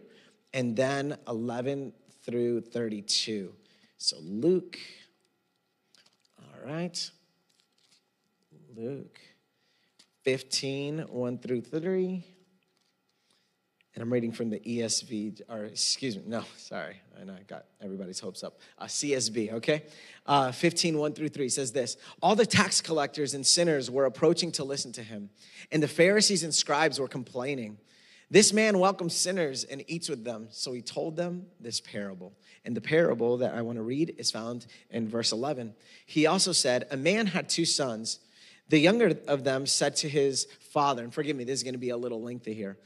and 0.53 0.75
then 0.75 1.17
11 1.27 1.93
through 2.25 2.61
32. 2.61 3.53
So, 3.97 4.17
Luke, 4.21 4.77
all 6.39 6.65
right. 6.65 7.11
Luke 8.75 9.19
15, 10.23 10.99
1 10.99 11.37
through 11.39 11.61
3 11.61 12.25
and 13.93 14.01
I'm 14.01 14.11
reading 14.11 14.31
from 14.31 14.49
the 14.49 14.59
ESV, 14.59 15.41
or 15.49 15.65
excuse 15.65 16.15
me, 16.15 16.23
no, 16.25 16.43
sorry, 16.55 17.01
I 17.19 17.25
know 17.25 17.33
I 17.33 17.43
got 17.43 17.65
everybody's 17.81 18.19
hopes 18.19 18.43
up. 18.43 18.59
Uh, 18.77 18.85
CSB, 18.85 19.53
okay? 19.53 19.83
Uh, 20.25 20.51
15, 20.51 20.97
1 20.97 21.13
through 21.13 21.29
3 21.29 21.49
says 21.49 21.71
this 21.71 21.97
All 22.21 22.35
the 22.35 22.45
tax 22.45 22.79
collectors 22.79 23.33
and 23.33 23.45
sinners 23.45 23.91
were 23.91 24.05
approaching 24.05 24.51
to 24.53 24.63
listen 24.63 24.91
to 24.93 25.03
him, 25.03 25.29
and 25.71 25.83
the 25.83 25.87
Pharisees 25.87 26.43
and 26.43 26.53
scribes 26.53 26.99
were 26.99 27.07
complaining. 27.07 27.77
This 28.31 28.53
man 28.53 28.79
welcomes 28.79 29.13
sinners 29.13 29.65
and 29.65 29.83
eats 29.87 30.07
with 30.07 30.23
them. 30.23 30.47
So 30.51 30.71
he 30.71 30.81
told 30.81 31.17
them 31.17 31.47
this 31.59 31.81
parable. 31.81 32.31
And 32.63 32.73
the 32.77 32.79
parable 32.79 33.35
that 33.39 33.53
I 33.53 33.61
want 33.61 33.75
to 33.75 33.81
read 33.81 34.15
is 34.17 34.31
found 34.31 34.67
in 34.89 35.09
verse 35.09 35.33
11. 35.33 35.73
He 36.05 36.27
also 36.27 36.53
said, 36.53 36.87
A 36.91 36.97
man 36.97 37.27
had 37.27 37.49
two 37.49 37.65
sons. 37.65 38.19
The 38.69 38.79
younger 38.79 39.17
of 39.27 39.43
them 39.43 39.65
said 39.65 39.97
to 39.97 40.07
his 40.07 40.47
father, 40.71 41.03
and 41.03 41.13
forgive 41.13 41.35
me, 41.35 41.43
this 41.43 41.59
is 41.59 41.63
going 41.63 41.73
to 41.73 41.77
be 41.77 41.89
a 41.89 41.97
little 41.97 42.21
lengthy 42.21 42.53
here. 42.53 42.77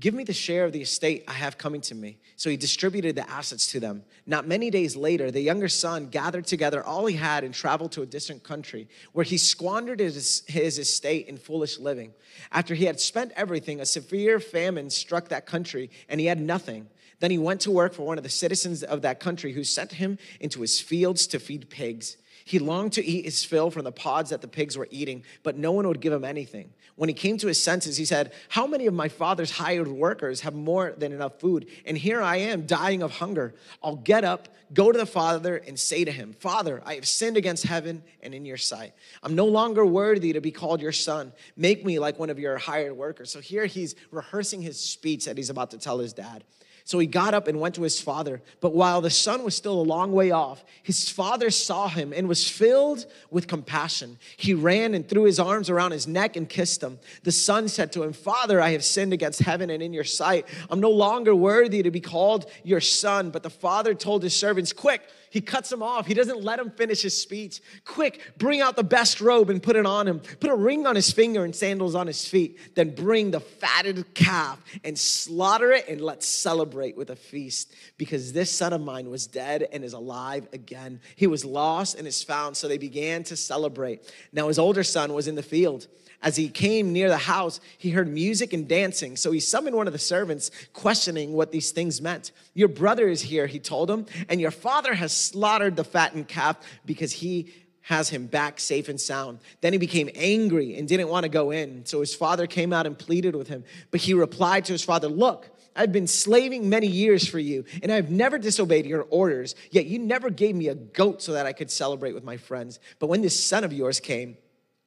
Give 0.00 0.12
me 0.12 0.24
the 0.24 0.32
share 0.32 0.64
of 0.64 0.72
the 0.72 0.82
estate 0.82 1.22
I 1.28 1.34
have 1.34 1.56
coming 1.56 1.80
to 1.82 1.94
me. 1.94 2.18
So 2.34 2.50
he 2.50 2.56
distributed 2.56 3.14
the 3.14 3.30
assets 3.30 3.70
to 3.72 3.80
them. 3.80 4.02
Not 4.26 4.48
many 4.48 4.68
days 4.68 4.96
later, 4.96 5.30
the 5.30 5.40
younger 5.40 5.68
son 5.68 6.08
gathered 6.08 6.46
together 6.46 6.82
all 6.82 7.06
he 7.06 7.14
had 7.14 7.44
and 7.44 7.54
traveled 7.54 7.92
to 7.92 8.02
a 8.02 8.06
distant 8.06 8.42
country 8.42 8.88
where 9.12 9.24
he 9.24 9.38
squandered 9.38 10.00
his, 10.00 10.42
his 10.48 10.80
estate 10.80 11.28
in 11.28 11.36
foolish 11.36 11.78
living. 11.78 12.12
After 12.50 12.74
he 12.74 12.86
had 12.86 12.98
spent 12.98 13.30
everything, 13.36 13.80
a 13.80 13.86
severe 13.86 14.40
famine 14.40 14.90
struck 14.90 15.28
that 15.28 15.46
country 15.46 15.90
and 16.08 16.18
he 16.18 16.26
had 16.26 16.40
nothing. 16.40 16.88
Then 17.20 17.30
he 17.30 17.38
went 17.38 17.60
to 17.62 17.70
work 17.70 17.94
for 17.94 18.04
one 18.04 18.18
of 18.18 18.24
the 18.24 18.30
citizens 18.30 18.82
of 18.82 19.02
that 19.02 19.20
country 19.20 19.52
who 19.52 19.62
sent 19.62 19.92
him 19.92 20.18
into 20.40 20.60
his 20.60 20.80
fields 20.80 21.28
to 21.28 21.38
feed 21.38 21.70
pigs. 21.70 22.16
He 22.46 22.58
longed 22.58 22.92
to 22.92 23.04
eat 23.04 23.24
his 23.24 23.42
fill 23.42 23.70
from 23.70 23.84
the 23.84 23.92
pods 23.92 24.28
that 24.30 24.42
the 24.42 24.48
pigs 24.48 24.76
were 24.76 24.88
eating, 24.90 25.24
but 25.42 25.56
no 25.56 25.72
one 25.72 25.88
would 25.88 26.00
give 26.00 26.12
him 26.12 26.24
anything. 26.24 26.74
When 26.96 27.08
he 27.08 27.14
came 27.14 27.38
to 27.38 27.46
his 27.46 27.60
senses, 27.60 27.96
he 27.96 28.04
said, 28.04 28.32
How 28.50 28.66
many 28.66 28.86
of 28.86 28.92
my 28.92 29.08
father's 29.08 29.50
hired 29.50 29.88
workers 29.88 30.42
have 30.42 30.54
more 30.54 30.92
than 30.96 31.12
enough 31.12 31.40
food? 31.40 31.66
And 31.86 31.96
here 31.96 32.22
I 32.22 32.36
am 32.36 32.66
dying 32.66 33.02
of 33.02 33.12
hunger. 33.12 33.54
I'll 33.82 33.96
get 33.96 34.24
up, 34.24 34.48
go 34.74 34.92
to 34.92 34.98
the 34.98 35.06
father, 35.06 35.56
and 35.56 35.80
say 35.80 36.04
to 36.04 36.12
him, 36.12 36.34
Father, 36.38 36.82
I 36.84 36.94
have 36.96 37.08
sinned 37.08 37.38
against 37.38 37.64
heaven 37.64 38.02
and 38.22 38.34
in 38.34 38.44
your 38.44 38.58
sight. 38.58 38.92
I'm 39.22 39.34
no 39.34 39.46
longer 39.46 39.84
worthy 39.84 40.34
to 40.34 40.40
be 40.42 40.52
called 40.52 40.82
your 40.82 40.92
son. 40.92 41.32
Make 41.56 41.84
me 41.84 41.98
like 41.98 42.18
one 42.18 42.30
of 42.30 42.38
your 42.38 42.58
hired 42.58 42.92
workers. 42.92 43.32
So 43.32 43.40
here 43.40 43.64
he's 43.64 43.94
rehearsing 44.10 44.60
his 44.60 44.78
speech 44.78 45.24
that 45.24 45.38
he's 45.38 45.50
about 45.50 45.70
to 45.70 45.78
tell 45.78 45.98
his 45.98 46.12
dad. 46.12 46.44
So 46.86 46.98
he 46.98 47.06
got 47.06 47.32
up 47.32 47.48
and 47.48 47.60
went 47.60 47.76
to 47.76 47.82
his 47.82 47.98
father. 47.98 48.42
But 48.60 48.74
while 48.74 49.00
the 49.00 49.08
son 49.08 49.42
was 49.42 49.56
still 49.56 49.80
a 49.80 49.82
long 49.82 50.12
way 50.12 50.32
off, 50.32 50.62
his 50.82 51.08
father 51.08 51.48
saw 51.48 51.88
him 51.88 52.12
and 52.12 52.28
was 52.28 52.46
filled 52.46 53.06
with 53.30 53.48
compassion. 53.48 54.18
He 54.36 54.52
ran 54.52 54.92
and 54.92 55.08
threw 55.08 55.24
his 55.24 55.40
arms 55.40 55.70
around 55.70 55.92
his 55.92 56.06
neck 56.06 56.36
and 56.36 56.46
kissed 56.46 56.82
him. 56.82 56.98
The 57.22 57.32
son 57.32 57.68
said 57.68 57.90
to 57.92 58.02
him, 58.02 58.12
Father, 58.12 58.60
I 58.60 58.72
have 58.72 58.84
sinned 58.84 59.14
against 59.14 59.40
heaven 59.40 59.70
and 59.70 59.82
in 59.82 59.94
your 59.94 60.04
sight. 60.04 60.46
I'm 60.68 60.80
no 60.80 60.90
longer 60.90 61.34
worthy 61.34 61.82
to 61.82 61.90
be 61.90 62.00
called 62.00 62.50
your 62.64 62.82
son. 62.82 63.30
But 63.30 63.42
the 63.42 63.50
father 63.50 63.94
told 63.94 64.22
his 64.22 64.36
servants, 64.36 64.74
Quick, 64.74 65.08
he 65.34 65.40
cuts 65.40 65.72
him 65.72 65.82
off. 65.82 66.06
He 66.06 66.14
doesn't 66.14 66.44
let 66.44 66.60
him 66.60 66.70
finish 66.70 67.02
his 67.02 67.20
speech. 67.20 67.60
Quick, 67.84 68.20
bring 68.38 68.60
out 68.60 68.76
the 68.76 68.84
best 68.84 69.20
robe 69.20 69.50
and 69.50 69.60
put 69.60 69.74
it 69.74 69.84
on 69.84 70.06
him. 70.06 70.20
Put 70.20 70.48
a 70.48 70.54
ring 70.54 70.86
on 70.86 70.94
his 70.94 71.10
finger 71.10 71.44
and 71.44 71.52
sandals 71.52 71.96
on 71.96 72.06
his 72.06 72.24
feet. 72.24 72.76
Then 72.76 72.94
bring 72.94 73.32
the 73.32 73.40
fatted 73.40 74.14
calf 74.14 74.62
and 74.84 74.96
slaughter 74.96 75.72
it 75.72 75.88
and 75.88 76.00
let's 76.00 76.24
celebrate 76.24 76.96
with 76.96 77.10
a 77.10 77.16
feast 77.16 77.74
because 77.98 78.32
this 78.32 78.48
son 78.48 78.72
of 78.72 78.80
mine 78.80 79.10
was 79.10 79.26
dead 79.26 79.66
and 79.72 79.82
is 79.82 79.92
alive 79.92 80.46
again. 80.52 81.00
He 81.16 81.26
was 81.26 81.44
lost 81.44 81.98
and 81.98 82.06
is 82.06 82.22
found. 82.22 82.56
So 82.56 82.68
they 82.68 82.78
began 82.78 83.24
to 83.24 83.34
celebrate. 83.34 84.14
Now 84.32 84.46
his 84.46 84.60
older 84.60 84.84
son 84.84 85.14
was 85.14 85.26
in 85.26 85.34
the 85.34 85.42
field. 85.42 85.88
As 86.24 86.36
he 86.36 86.48
came 86.48 86.94
near 86.94 87.10
the 87.10 87.18
house, 87.18 87.60
he 87.76 87.90
heard 87.90 88.08
music 88.08 88.54
and 88.54 88.66
dancing. 88.66 89.14
So 89.14 89.30
he 89.30 89.40
summoned 89.40 89.76
one 89.76 89.86
of 89.86 89.92
the 89.92 89.98
servants, 89.98 90.50
questioning 90.72 91.34
what 91.34 91.52
these 91.52 91.70
things 91.70 92.00
meant. 92.00 92.32
Your 92.54 92.68
brother 92.68 93.08
is 93.08 93.20
here, 93.20 93.46
he 93.46 93.58
told 93.58 93.90
him, 93.90 94.06
and 94.30 94.40
your 94.40 94.50
father 94.50 94.94
has 94.94 95.12
slaughtered 95.26 95.76
the 95.76 95.84
fattened 95.84 96.28
calf 96.28 96.58
because 96.84 97.12
he 97.12 97.52
has 97.82 98.08
him 98.08 98.26
back 98.26 98.58
safe 98.58 98.88
and 98.88 99.00
sound. 99.00 99.40
Then 99.60 99.72
he 99.72 99.78
became 99.78 100.08
angry 100.14 100.76
and 100.76 100.88
didn't 100.88 101.08
want 101.08 101.24
to 101.24 101.28
go 101.28 101.50
in. 101.50 101.84
So 101.84 102.00
his 102.00 102.14
father 102.14 102.46
came 102.46 102.72
out 102.72 102.86
and 102.86 102.98
pleaded 102.98 103.36
with 103.36 103.48
him. 103.48 103.64
But 103.90 104.00
he 104.00 104.14
replied 104.14 104.64
to 104.66 104.72
his 104.72 104.82
father, 104.82 105.08
Look, 105.08 105.50
I've 105.76 105.92
been 105.92 106.06
slaving 106.06 106.68
many 106.68 106.86
years 106.86 107.28
for 107.28 107.38
you, 107.38 107.64
and 107.82 107.90
I've 107.92 108.10
never 108.10 108.38
disobeyed 108.38 108.86
your 108.86 109.02
orders, 109.10 109.54
yet 109.70 109.86
you 109.86 109.98
never 109.98 110.30
gave 110.30 110.54
me 110.54 110.68
a 110.68 110.74
goat 110.74 111.20
so 111.20 111.32
that 111.32 111.46
I 111.46 111.52
could 111.52 111.70
celebrate 111.70 112.14
with 112.14 112.24
my 112.24 112.36
friends. 112.36 112.78
But 113.00 113.08
when 113.08 113.22
this 113.22 113.44
son 113.44 113.64
of 113.64 113.72
yours 113.72 114.00
came, 114.00 114.36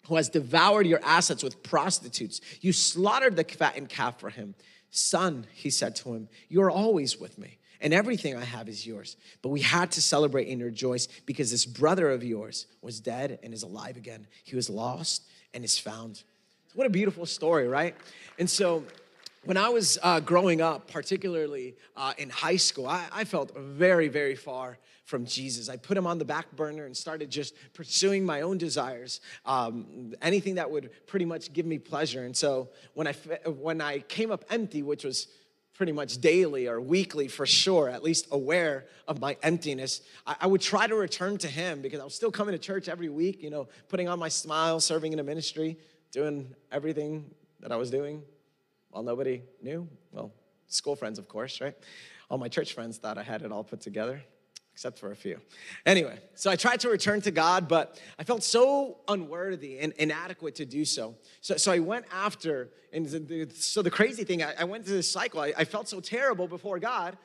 who 0.07 0.15
has 0.15 0.29
devoured 0.29 0.87
your 0.87 1.01
assets 1.03 1.43
with 1.43 1.61
prostitutes. 1.63 2.39
You 2.61 2.71
slaughtered 2.73 3.35
the 3.35 3.43
fattened 3.43 3.89
calf 3.89 4.19
for 4.19 4.29
him. 4.29 4.55
Son, 4.89 5.45
he 5.53 5.69
said 5.69 5.95
to 5.97 6.13
him, 6.13 6.29
You're 6.47 6.71
always 6.71 7.19
with 7.19 7.37
me, 7.37 7.59
and 7.81 7.93
everything 7.93 8.35
I 8.35 8.43
have 8.43 8.67
is 8.69 8.85
yours. 8.85 9.17
But 9.41 9.49
we 9.49 9.61
had 9.61 9.91
to 9.91 10.01
celebrate 10.01 10.47
and 10.49 10.61
rejoice 10.61 11.07
because 11.25 11.51
this 11.51 11.65
brother 11.65 12.09
of 12.09 12.23
yours 12.23 12.67
was 12.81 12.99
dead 12.99 13.39
and 13.43 13.53
is 13.53 13.63
alive 13.63 13.97
again. 13.97 14.27
He 14.43 14.55
was 14.55 14.69
lost 14.69 15.23
and 15.53 15.63
is 15.63 15.77
found. 15.77 16.23
What 16.73 16.87
a 16.87 16.89
beautiful 16.89 17.25
story, 17.25 17.67
right? 17.67 17.95
And 18.37 18.49
so, 18.49 18.83
when 19.43 19.55
I 19.55 19.69
was 19.69 19.97
uh, 20.03 20.19
growing 20.19 20.59
up, 20.59 20.91
particularly 20.91 21.75
uh, 21.95 22.13
in 22.17 22.29
high 22.29 22.57
school, 22.57 22.85
I, 22.85 23.05
I, 23.13 23.23
felt 23.23 23.55
very, 23.57 24.09
very 24.09 24.35
far 24.35 24.77
from 25.05 25.25
Jesus. 25.25 25.69
I 25.69 25.77
put 25.77 25.95
him 25.95 26.05
on 26.05 26.17
the 26.17 26.25
back 26.25 26.53
burner 26.53 26.85
and 26.85 26.95
started 26.95 27.29
just 27.29 27.55
pursuing 27.73 28.25
my 28.25 28.41
own 28.41 28.57
desires, 28.57 29.21
um, 29.45 30.13
anything 30.21 30.55
that 30.55 30.69
would 30.69 30.89
pretty 31.07 31.23
much 31.23 31.53
give 31.53 31.65
me 31.65 31.79
pleasure. 31.79 32.25
And 32.25 32.35
so 32.35 32.69
when 32.93 33.07
I 33.07 33.13
when 33.47 33.79
I 33.79 33.99
came 33.99 34.31
up 34.31 34.43
empty, 34.49 34.83
which 34.83 35.05
was 35.05 35.27
pretty 35.77 35.91
much 35.91 36.17
daily 36.17 36.67
or 36.67 36.81
weekly 36.81 37.27
for 37.27 37.45
sure, 37.45 37.87
at 37.87 38.03
least 38.03 38.27
aware 38.31 38.85
of 39.07 39.21
my 39.21 39.37
emptiness, 39.43 40.01
I, 40.25 40.35
I, 40.41 40.47
would 40.47 40.59
try 40.59 40.87
to 40.87 40.95
return 40.95 41.37
to 41.37 41.47
Him 41.47 41.81
because 41.81 41.99
I 41.99 42.03
was 42.03 42.15
still 42.15 42.31
coming 42.31 42.53
to 42.53 42.59
church 42.59 42.89
every 42.89 43.09
week, 43.09 43.43
you 43.43 43.51
know, 43.51 43.67
putting 43.87 44.09
on 44.09 44.17
my 44.17 44.27
smile, 44.27 44.79
serving 44.79 45.13
in 45.13 45.19
a 45.19 45.23
ministry, 45.23 45.77
doing 46.11 46.53
everything 46.71 47.29
that 47.59 47.71
I 47.71 47.75
was 47.75 47.91
doing 47.91 48.23
while 48.89 49.03
nobody 49.03 49.43
knew. 49.61 49.87
Well, 50.11 50.33
school 50.65 50.95
friends, 50.95 51.19
of 51.19 51.27
course, 51.27 51.61
right? 51.61 51.75
All 52.29 52.39
my 52.39 52.49
church 52.49 52.73
friends 52.73 52.97
thought 52.97 53.19
I 53.19 53.23
had 53.23 53.43
it 53.43 53.51
all 53.51 53.63
put 53.63 53.79
together 53.79 54.21
except 54.77 54.99
for 54.99 55.11
a 55.11 55.15
few. 55.15 55.41
Anyway, 55.87 56.19
so 56.35 56.51
I 56.51 56.55
tried 56.55 56.81
to 56.81 56.89
return 56.89 57.19
to 57.21 57.31
God, 57.31 57.67
but 57.67 57.99
I 58.19 58.23
felt 58.23 58.43
so 58.43 58.99
unworthy 59.07 59.79
and 59.79 59.91
inadequate 59.93 60.53
to 60.57 60.67
do 60.67 60.85
so. 60.85 61.15
So, 61.41 61.57
so 61.57 61.71
I 61.71 61.79
went 61.79 62.05
after, 62.13 62.69
and 62.93 63.07
the, 63.07 63.49
so 63.55 63.81
the 63.81 63.89
crazy 63.89 64.23
thing, 64.23 64.43
I, 64.43 64.53
I 64.59 64.65
went 64.65 64.85
through 64.85 64.97
this 64.97 65.09
cycle. 65.09 65.39
I, 65.39 65.51
I, 65.57 65.63
felt 65.63 65.89
so 65.89 65.99
terrible 65.99 66.47
before 66.47 66.77
God, 66.77 67.17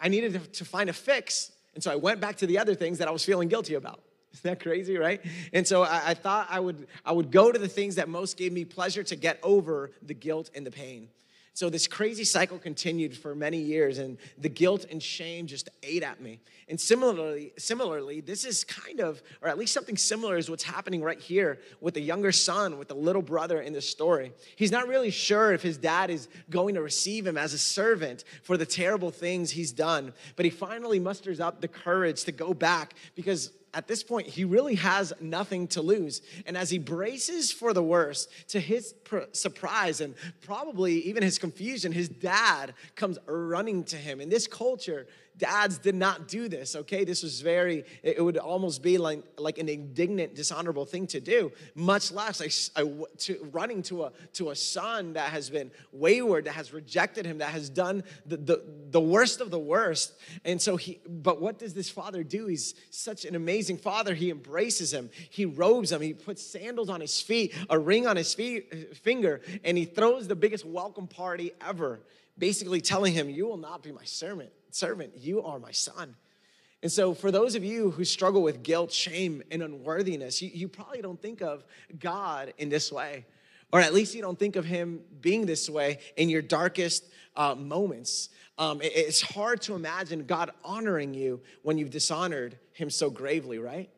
I 0.00 0.08
needed 0.08 0.32
to, 0.32 0.38
to 0.38 0.64
find 0.64 0.88
a 0.88 0.94
fix. 0.94 1.52
And 1.74 1.84
so 1.84 1.92
I 1.92 1.96
went 1.96 2.22
back 2.22 2.36
to 2.36 2.46
the 2.46 2.56
other 2.56 2.74
things 2.74 2.96
that 3.00 3.06
I 3.06 3.10
was 3.10 3.22
feeling 3.22 3.48
guilty 3.48 3.74
about. 3.74 4.00
Isn't 4.32 4.44
that 4.44 4.60
crazy, 4.62 4.96
right? 4.96 5.20
And 5.52 5.66
so 5.66 5.82
I, 5.82 6.00
I 6.06 6.14
thought 6.14 6.46
I 6.48 6.58
would, 6.58 6.86
I 7.04 7.12
would 7.12 7.30
go 7.30 7.52
to 7.52 7.58
the 7.58 7.68
things 7.68 7.96
that 7.96 8.08
most 8.08 8.38
gave 8.38 8.50
me 8.50 8.64
pleasure 8.64 9.02
to 9.02 9.14
get 9.14 9.38
over 9.42 9.90
the 10.00 10.14
guilt 10.14 10.48
and 10.54 10.64
the 10.64 10.70
pain. 10.70 11.08
So 11.58 11.68
this 11.68 11.88
crazy 11.88 12.22
cycle 12.22 12.56
continued 12.56 13.16
for 13.16 13.34
many 13.34 13.58
years, 13.58 13.98
and 13.98 14.16
the 14.40 14.48
guilt 14.48 14.86
and 14.92 15.02
shame 15.02 15.48
just 15.48 15.68
ate 15.82 16.04
at 16.04 16.20
me. 16.20 16.38
And 16.68 16.80
similarly, 16.80 17.52
similarly, 17.58 18.20
this 18.20 18.44
is 18.44 18.62
kind 18.62 19.00
of, 19.00 19.20
or 19.42 19.48
at 19.48 19.58
least 19.58 19.74
something 19.74 19.96
similar 19.96 20.36
is 20.36 20.48
what's 20.48 20.62
happening 20.62 21.02
right 21.02 21.18
here 21.18 21.58
with 21.80 21.94
the 21.94 22.00
younger 22.00 22.30
son, 22.30 22.78
with 22.78 22.86
the 22.86 22.94
little 22.94 23.22
brother 23.22 23.60
in 23.60 23.72
the 23.72 23.82
story. 23.82 24.30
He's 24.54 24.70
not 24.70 24.86
really 24.86 25.10
sure 25.10 25.52
if 25.52 25.60
his 25.60 25.76
dad 25.76 26.10
is 26.10 26.28
going 26.48 26.76
to 26.76 26.80
receive 26.80 27.26
him 27.26 27.36
as 27.36 27.54
a 27.54 27.58
servant 27.58 28.22
for 28.44 28.56
the 28.56 28.64
terrible 28.64 29.10
things 29.10 29.50
he's 29.50 29.72
done, 29.72 30.12
but 30.36 30.44
he 30.44 30.50
finally 30.52 31.00
musters 31.00 31.40
up 31.40 31.60
the 31.60 31.66
courage 31.66 32.22
to 32.22 32.30
go 32.30 32.54
back 32.54 32.94
because 33.16 33.50
at 33.74 33.86
this 33.86 34.02
point, 34.02 34.26
he 34.26 34.44
really 34.44 34.76
has 34.76 35.12
nothing 35.20 35.68
to 35.68 35.82
lose. 35.82 36.22
And 36.46 36.56
as 36.56 36.70
he 36.70 36.78
braces 36.78 37.52
for 37.52 37.72
the 37.72 37.82
worst, 37.82 38.30
to 38.48 38.60
his 38.60 38.94
pr- 39.04 39.30
surprise 39.32 40.00
and 40.00 40.14
probably 40.40 41.00
even 41.00 41.22
his 41.22 41.38
confusion, 41.38 41.92
his 41.92 42.08
dad 42.08 42.74
comes 42.96 43.18
running 43.26 43.84
to 43.84 43.96
him. 43.96 44.20
In 44.20 44.28
this 44.28 44.46
culture, 44.46 45.06
dads 45.38 45.78
did 45.78 45.94
not 45.94 46.28
do 46.28 46.48
this 46.48 46.76
okay? 46.76 47.04
This 47.04 47.22
was 47.22 47.40
very 47.40 47.84
it 48.02 48.22
would 48.22 48.36
almost 48.36 48.82
be 48.82 48.98
like 48.98 49.22
like 49.38 49.58
an 49.58 49.68
indignant 49.68 50.34
dishonorable 50.34 50.84
thing 50.84 51.06
to 51.08 51.20
do 51.20 51.52
much 51.74 52.10
less 52.12 52.70
I, 52.76 52.80
a, 52.82 52.86
to 53.18 53.48
running 53.52 53.82
to 53.84 54.04
a 54.04 54.12
to 54.34 54.50
a 54.50 54.56
son 54.56 55.14
that 55.14 55.30
has 55.30 55.48
been 55.50 55.70
wayward 55.92 56.44
that 56.46 56.52
has 56.52 56.72
rejected 56.72 57.24
him 57.24 57.38
that 57.38 57.50
has 57.50 57.70
done 57.70 58.02
the, 58.26 58.36
the 58.36 58.62
the 58.90 59.00
worst 59.00 59.40
of 59.40 59.50
the 59.50 59.58
worst. 59.58 60.14
And 60.44 60.60
so 60.60 60.76
he 60.76 61.00
but 61.08 61.40
what 61.40 61.58
does 61.58 61.74
this 61.74 61.88
father 61.88 62.22
do? 62.22 62.46
He's 62.46 62.74
such 62.90 63.24
an 63.24 63.34
amazing 63.34 63.78
father. 63.78 64.14
He 64.14 64.30
embraces 64.30 64.92
him. 64.92 65.10
He 65.30 65.44
robes 65.44 65.92
him. 65.92 66.00
He 66.00 66.14
puts 66.14 66.42
sandals 66.42 66.88
on 66.88 67.00
his 67.00 67.20
feet 67.20 67.54
a 67.70 67.78
ring 67.78 68.06
on 68.06 68.16
his 68.16 68.34
feet, 68.34 68.96
finger 68.96 69.40
and 69.64 69.78
he 69.78 69.84
throws 69.84 70.28
the 70.28 70.36
biggest 70.36 70.64
welcome 70.64 71.06
party 71.06 71.52
ever 71.60 72.00
basically 72.36 72.80
telling 72.80 73.12
him 73.12 73.28
you 73.28 73.46
will 73.46 73.56
not 73.56 73.82
be 73.82 73.92
my 73.92 74.04
servant 74.04 74.50
servant, 74.74 75.12
you 75.16 75.42
are 75.42 75.58
my 75.58 75.72
son. 75.72 76.14
And 76.82 76.92
so, 76.92 77.12
for 77.12 77.32
those 77.32 77.56
of 77.56 77.64
you 77.64 77.90
who 77.90 78.04
struggle 78.04 78.42
with 78.42 78.62
guilt, 78.62 78.92
shame, 78.92 79.42
and 79.50 79.62
unworthiness, 79.62 80.40
you, 80.40 80.50
you, 80.52 80.68
probably 80.68 81.02
don't 81.02 81.20
think 81.20 81.42
of 81.42 81.64
God 81.98 82.52
in 82.58 82.68
this 82.68 82.92
way, 82.92 83.26
or 83.72 83.80
at 83.80 83.92
least 83.92 84.14
you 84.14 84.22
don't 84.22 84.38
think 84.38 84.54
of 84.54 84.64
Him 84.64 85.00
being 85.20 85.44
this 85.44 85.68
way 85.68 85.98
in 86.16 86.28
your 86.28 86.42
darkest 86.42 87.04
uh, 87.34 87.56
moments. 87.56 88.28
Um, 88.58 88.80
it, 88.80 88.92
it's 88.94 89.20
hard 89.20 89.60
to 89.62 89.74
imagine 89.74 90.24
God 90.24 90.52
honoring 90.64 91.14
you 91.14 91.40
when 91.62 91.78
you've 91.78 91.90
dishonored 91.90 92.56
Him 92.72 92.90
so 92.90 93.10
gravely, 93.10 93.58
right? 93.58 93.90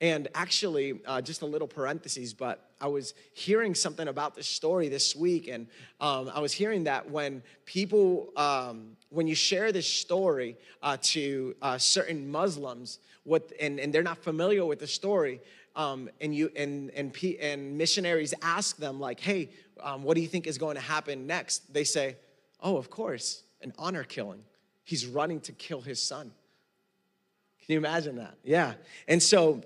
And 0.00 0.28
actually, 0.32 1.00
uh, 1.06 1.20
just 1.20 1.42
a 1.42 1.46
little 1.46 1.68
parenthesis, 1.68 2.32
but 2.32 2.69
I 2.80 2.86
was 2.86 3.14
hearing 3.34 3.74
something 3.74 4.08
about 4.08 4.34
this 4.34 4.46
story 4.46 4.88
this 4.88 5.14
week, 5.14 5.48
and 5.48 5.66
um, 6.00 6.30
I 6.34 6.40
was 6.40 6.52
hearing 6.52 6.84
that 6.84 7.10
when 7.10 7.42
people, 7.66 8.32
um, 8.36 8.96
when 9.10 9.26
you 9.26 9.34
share 9.34 9.70
this 9.70 9.86
story 9.86 10.56
uh, 10.82 10.96
to 11.02 11.54
uh, 11.60 11.78
certain 11.78 12.30
Muslims, 12.30 12.98
what 13.24 13.52
and, 13.60 13.78
and 13.78 13.92
they're 13.92 14.02
not 14.02 14.18
familiar 14.18 14.64
with 14.64 14.78
the 14.78 14.86
story, 14.86 15.40
um, 15.76 16.08
and 16.20 16.34
you 16.34 16.50
and 16.56 16.90
and 16.92 17.12
P, 17.12 17.38
and 17.38 17.76
missionaries 17.76 18.32
ask 18.40 18.76
them 18.76 18.98
like, 18.98 19.20
"Hey, 19.20 19.50
um, 19.80 20.02
what 20.02 20.14
do 20.14 20.22
you 20.22 20.28
think 20.28 20.46
is 20.46 20.56
going 20.56 20.76
to 20.76 20.82
happen 20.82 21.26
next?" 21.26 21.72
They 21.72 21.84
say, 21.84 22.16
"Oh, 22.62 22.76
of 22.78 22.88
course, 22.88 23.42
an 23.60 23.74
honor 23.78 24.04
killing. 24.04 24.42
He's 24.84 25.06
running 25.06 25.40
to 25.42 25.52
kill 25.52 25.82
his 25.82 26.00
son." 26.00 26.32
Can 27.60 27.74
you 27.74 27.78
imagine 27.78 28.16
that? 28.16 28.36
Yeah, 28.42 28.72
and 29.06 29.22
so 29.22 29.62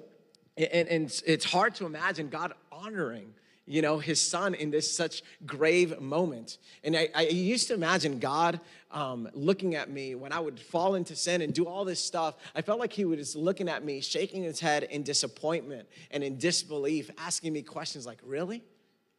and, 0.56 0.88
and 0.88 1.22
it's 1.26 1.44
hard 1.44 1.74
to 1.76 1.86
imagine 1.86 2.28
God 2.28 2.52
honoring 2.70 3.34
you 3.66 3.80
know 3.80 3.98
his 3.98 4.20
son 4.20 4.54
in 4.54 4.70
this 4.70 4.94
such 4.94 5.22
grave 5.46 6.00
moment 6.00 6.58
and 6.82 6.96
i, 6.96 7.08
I 7.14 7.22
used 7.22 7.68
to 7.68 7.74
imagine 7.74 8.18
god 8.18 8.60
um, 8.90 9.28
looking 9.32 9.74
at 9.74 9.90
me 9.90 10.14
when 10.14 10.32
i 10.32 10.38
would 10.38 10.60
fall 10.60 10.94
into 10.94 11.16
sin 11.16 11.40
and 11.40 11.52
do 11.54 11.66
all 11.66 11.84
this 11.84 12.00
stuff 12.00 12.36
i 12.54 12.62
felt 12.62 12.78
like 12.78 12.92
he 12.92 13.04
was 13.04 13.34
looking 13.34 13.68
at 13.68 13.84
me 13.84 14.00
shaking 14.00 14.42
his 14.42 14.60
head 14.60 14.84
in 14.84 15.02
disappointment 15.02 15.88
and 16.10 16.22
in 16.22 16.38
disbelief 16.38 17.10
asking 17.18 17.52
me 17.52 17.62
questions 17.62 18.06
like 18.06 18.18
really 18.24 18.62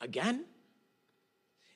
again 0.01 0.45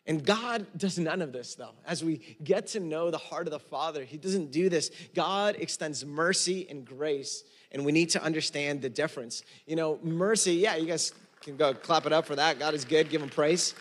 and 0.05 0.25
God 0.25 0.65
does 0.75 0.97
none 0.97 1.21
of 1.21 1.31
this, 1.33 1.53
though. 1.53 1.75
As 1.85 2.03
we 2.03 2.35
get 2.43 2.65
to 2.67 2.79
know 2.79 3.11
the 3.11 3.19
heart 3.19 3.45
of 3.45 3.51
the 3.51 3.59
Father, 3.59 4.03
He 4.03 4.17
doesn't 4.17 4.51
do 4.51 4.67
this. 4.67 4.89
God 5.13 5.55
extends 5.59 6.03
mercy 6.03 6.65
and 6.67 6.83
grace 6.83 7.43
and 7.71 7.85
we 7.85 7.91
need 7.91 8.09
to 8.11 8.23
understand 8.23 8.81
the 8.81 8.89
difference. 8.89 9.43
You 9.65 9.75
know, 9.75 9.99
mercy, 10.03 10.53
yeah, 10.53 10.75
you 10.75 10.87
guys 10.87 11.13
can 11.41 11.55
go 11.55 11.73
clap 11.73 12.05
it 12.05 12.13
up 12.13 12.25
for 12.25 12.35
that. 12.35 12.59
God 12.59 12.73
is 12.73 12.85
good, 12.85 13.09
give 13.09 13.21
him 13.21 13.29
praise. 13.29 13.73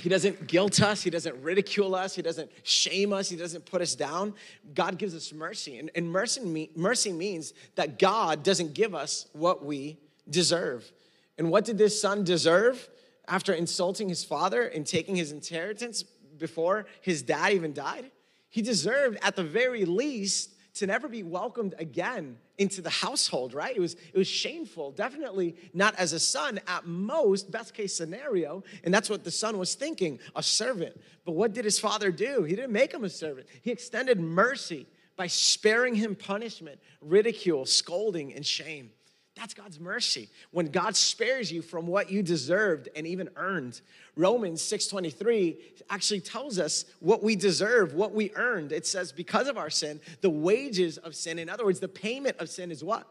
He 0.00 0.08
doesn't 0.08 0.46
guilt 0.46 0.80
us. 0.80 1.02
He 1.02 1.10
doesn't 1.10 1.42
ridicule 1.42 1.94
us. 1.94 2.14
He 2.14 2.22
doesn't 2.22 2.50
shame 2.62 3.12
us. 3.12 3.28
He 3.28 3.36
doesn't 3.36 3.66
put 3.66 3.82
us 3.82 3.94
down. 3.94 4.32
God 4.74 4.96
gives 4.96 5.14
us 5.14 5.30
mercy. 5.30 5.78
And, 5.78 5.90
and 5.94 6.10
mercy, 6.10 6.70
mercy 6.74 7.12
means 7.12 7.52
that 7.74 7.98
God 7.98 8.42
doesn't 8.42 8.72
give 8.72 8.94
us 8.94 9.26
what 9.32 9.62
we 9.62 9.98
deserve. 10.28 10.90
And 11.36 11.50
what 11.50 11.66
did 11.66 11.76
this 11.76 12.00
son 12.00 12.24
deserve 12.24 12.88
after 13.28 13.52
insulting 13.52 14.08
his 14.08 14.24
father 14.24 14.62
and 14.62 14.86
taking 14.86 15.16
his 15.16 15.32
inheritance 15.32 16.02
before 16.02 16.86
his 17.02 17.20
dad 17.20 17.52
even 17.52 17.74
died? 17.74 18.10
He 18.48 18.62
deserved, 18.62 19.18
at 19.22 19.36
the 19.36 19.44
very 19.44 19.84
least, 19.84 20.54
to 20.74 20.86
never 20.86 21.08
be 21.08 21.22
welcomed 21.22 21.74
again 21.78 22.36
into 22.58 22.82
the 22.82 22.90
household, 22.90 23.54
right? 23.54 23.74
It 23.74 23.80
was, 23.80 23.94
it 23.94 24.16
was 24.16 24.28
shameful, 24.28 24.92
definitely 24.92 25.56
not 25.72 25.94
as 25.96 26.12
a 26.12 26.20
son, 26.20 26.60
at 26.66 26.86
most, 26.86 27.50
best 27.50 27.74
case 27.74 27.94
scenario. 27.94 28.62
And 28.84 28.92
that's 28.92 29.10
what 29.10 29.24
the 29.24 29.30
son 29.30 29.58
was 29.58 29.74
thinking 29.74 30.18
a 30.36 30.42
servant. 30.42 31.00
But 31.24 31.32
what 31.32 31.52
did 31.52 31.64
his 31.64 31.78
father 31.78 32.10
do? 32.12 32.44
He 32.44 32.54
didn't 32.54 32.72
make 32.72 32.92
him 32.92 33.04
a 33.04 33.10
servant, 33.10 33.48
he 33.62 33.70
extended 33.70 34.20
mercy 34.20 34.86
by 35.16 35.26
sparing 35.26 35.94
him 35.94 36.14
punishment, 36.14 36.80
ridicule, 37.02 37.66
scolding, 37.66 38.32
and 38.32 38.46
shame. 38.46 38.90
That's 39.40 39.54
God's 39.54 39.80
mercy. 39.80 40.28
When 40.50 40.66
God 40.66 40.94
spares 40.94 41.50
you 41.50 41.62
from 41.62 41.86
what 41.86 42.10
you 42.10 42.22
deserved 42.22 42.90
and 42.94 43.06
even 43.06 43.30
earned. 43.36 43.80
Romans 44.14 44.60
6:23 44.60 45.56
actually 45.88 46.20
tells 46.20 46.58
us 46.58 46.84
what 47.00 47.22
we 47.22 47.36
deserve, 47.36 47.94
what 47.94 48.12
we 48.12 48.32
earned. 48.34 48.70
It 48.70 48.86
says 48.86 49.12
because 49.12 49.48
of 49.48 49.56
our 49.56 49.70
sin, 49.70 49.98
the 50.20 50.28
wages 50.28 50.98
of 50.98 51.16
sin, 51.16 51.38
in 51.38 51.48
other 51.48 51.64
words, 51.64 51.80
the 51.80 51.88
payment 51.88 52.36
of 52.38 52.50
sin 52.50 52.70
is 52.70 52.84
what? 52.84 53.10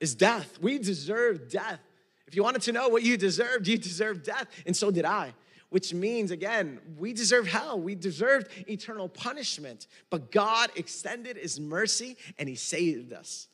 Is 0.00 0.16
death. 0.16 0.58
We 0.60 0.78
deserve 0.78 1.48
death. 1.48 1.78
If 2.26 2.34
you 2.34 2.42
wanted 2.42 2.62
to 2.62 2.72
know 2.72 2.88
what 2.88 3.04
you 3.04 3.16
deserved, 3.16 3.68
you 3.68 3.78
deserved 3.78 4.24
death, 4.24 4.48
and 4.66 4.76
so 4.76 4.90
did 4.90 5.04
I. 5.04 5.34
Which 5.68 5.94
means, 5.94 6.32
again, 6.32 6.80
we 6.98 7.12
deserve 7.12 7.46
hell. 7.46 7.80
We 7.80 7.94
deserved 7.94 8.48
eternal 8.68 9.08
punishment. 9.08 9.86
But 10.10 10.32
God 10.32 10.70
extended 10.74 11.36
His 11.36 11.60
mercy 11.60 12.16
and 12.40 12.48
He 12.48 12.56
saved 12.56 13.12
us 13.12 13.46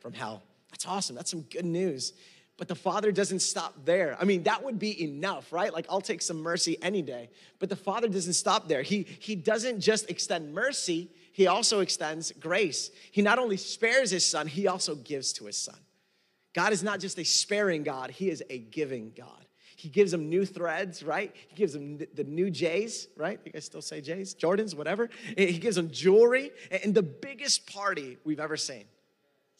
from 0.00 0.14
hell. 0.14 0.42
That's 0.78 0.86
awesome. 0.86 1.16
That's 1.16 1.30
some 1.32 1.42
good 1.42 1.64
news. 1.64 2.12
But 2.56 2.68
the 2.68 2.76
Father 2.76 3.10
doesn't 3.10 3.40
stop 3.40 3.74
there. 3.84 4.16
I 4.20 4.24
mean, 4.24 4.44
that 4.44 4.62
would 4.62 4.78
be 4.78 5.02
enough, 5.02 5.52
right? 5.52 5.72
Like, 5.72 5.86
I'll 5.90 6.00
take 6.00 6.22
some 6.22 6.40
mercy 6.40 6.76
any 6.82 7.02
day. 7.02 7.30
But 7.58 7.68
the 7.68 7.76
Father 7.76 8.06
doesn't 8.06 8.34
stop 8.34 8.68
there. 8.68 8.82
He, 8.82 9.04
he 9.18 9.34
doesn't 9.34 9.80
just 9.80 10.08
extend 10.08 10.54
mercy, 10.54 11.10
He 11.32 11.48
also 11.48 11.80
extends 11.80 12.30
grace. 12.32 12.90
He 13.10 13.22
not 13.22 13.40
only 13.40 13.56
spares 13.56 14.12
His 14.12 14.24
Son, 14.24 14.46
He 14.46 14.68
also 14.68 14.94
gives 14.94 15.32
to 15.34 15.46
His 15.46 15.56
Son. 15.56 15.78
God 16.54 16.72
is 16.72 16.84
not 16.84 17.00
just 17.00 17.18
a 17.18 17.24
sparing 17.24 17.82
God, 17.82 18.10
He 18.10 18.30
is 18.30 18.44
a 18.48 18.58
giving 18.58 19.12
God. 19.16 19.46
He 19.74 19.88
gives 19.88 20.12
them 20.12 20.28
new 20.28 20.44
threads, 20.44 21.04
right? 21.04 21.34
He 21.48 21.54
gives 21.56 21.72
them 21.72 21.98
the 22.14 22.24
new 22.24 22.50
J's, 22.50 23.06
right? 23.16 23.38
You 23.44 23.52
guys 23.52 23.64
still 23.64 23.82
say 23.82 24.00
J's? 24.00 24.34
Jordans, 24.34 24.74
whatever. 24.74 25.08
He 25.36 25.58
gives 25.58 25.76
them 25.76 25.90
jewelry 25.90 26.50
and 26.82 26.92
the 26.92 27.02
biggest 27.02 27.72
party 27.72 28.18
we've 28.24 28.40
ever 28.40 28.56
seen. 28.56 28.84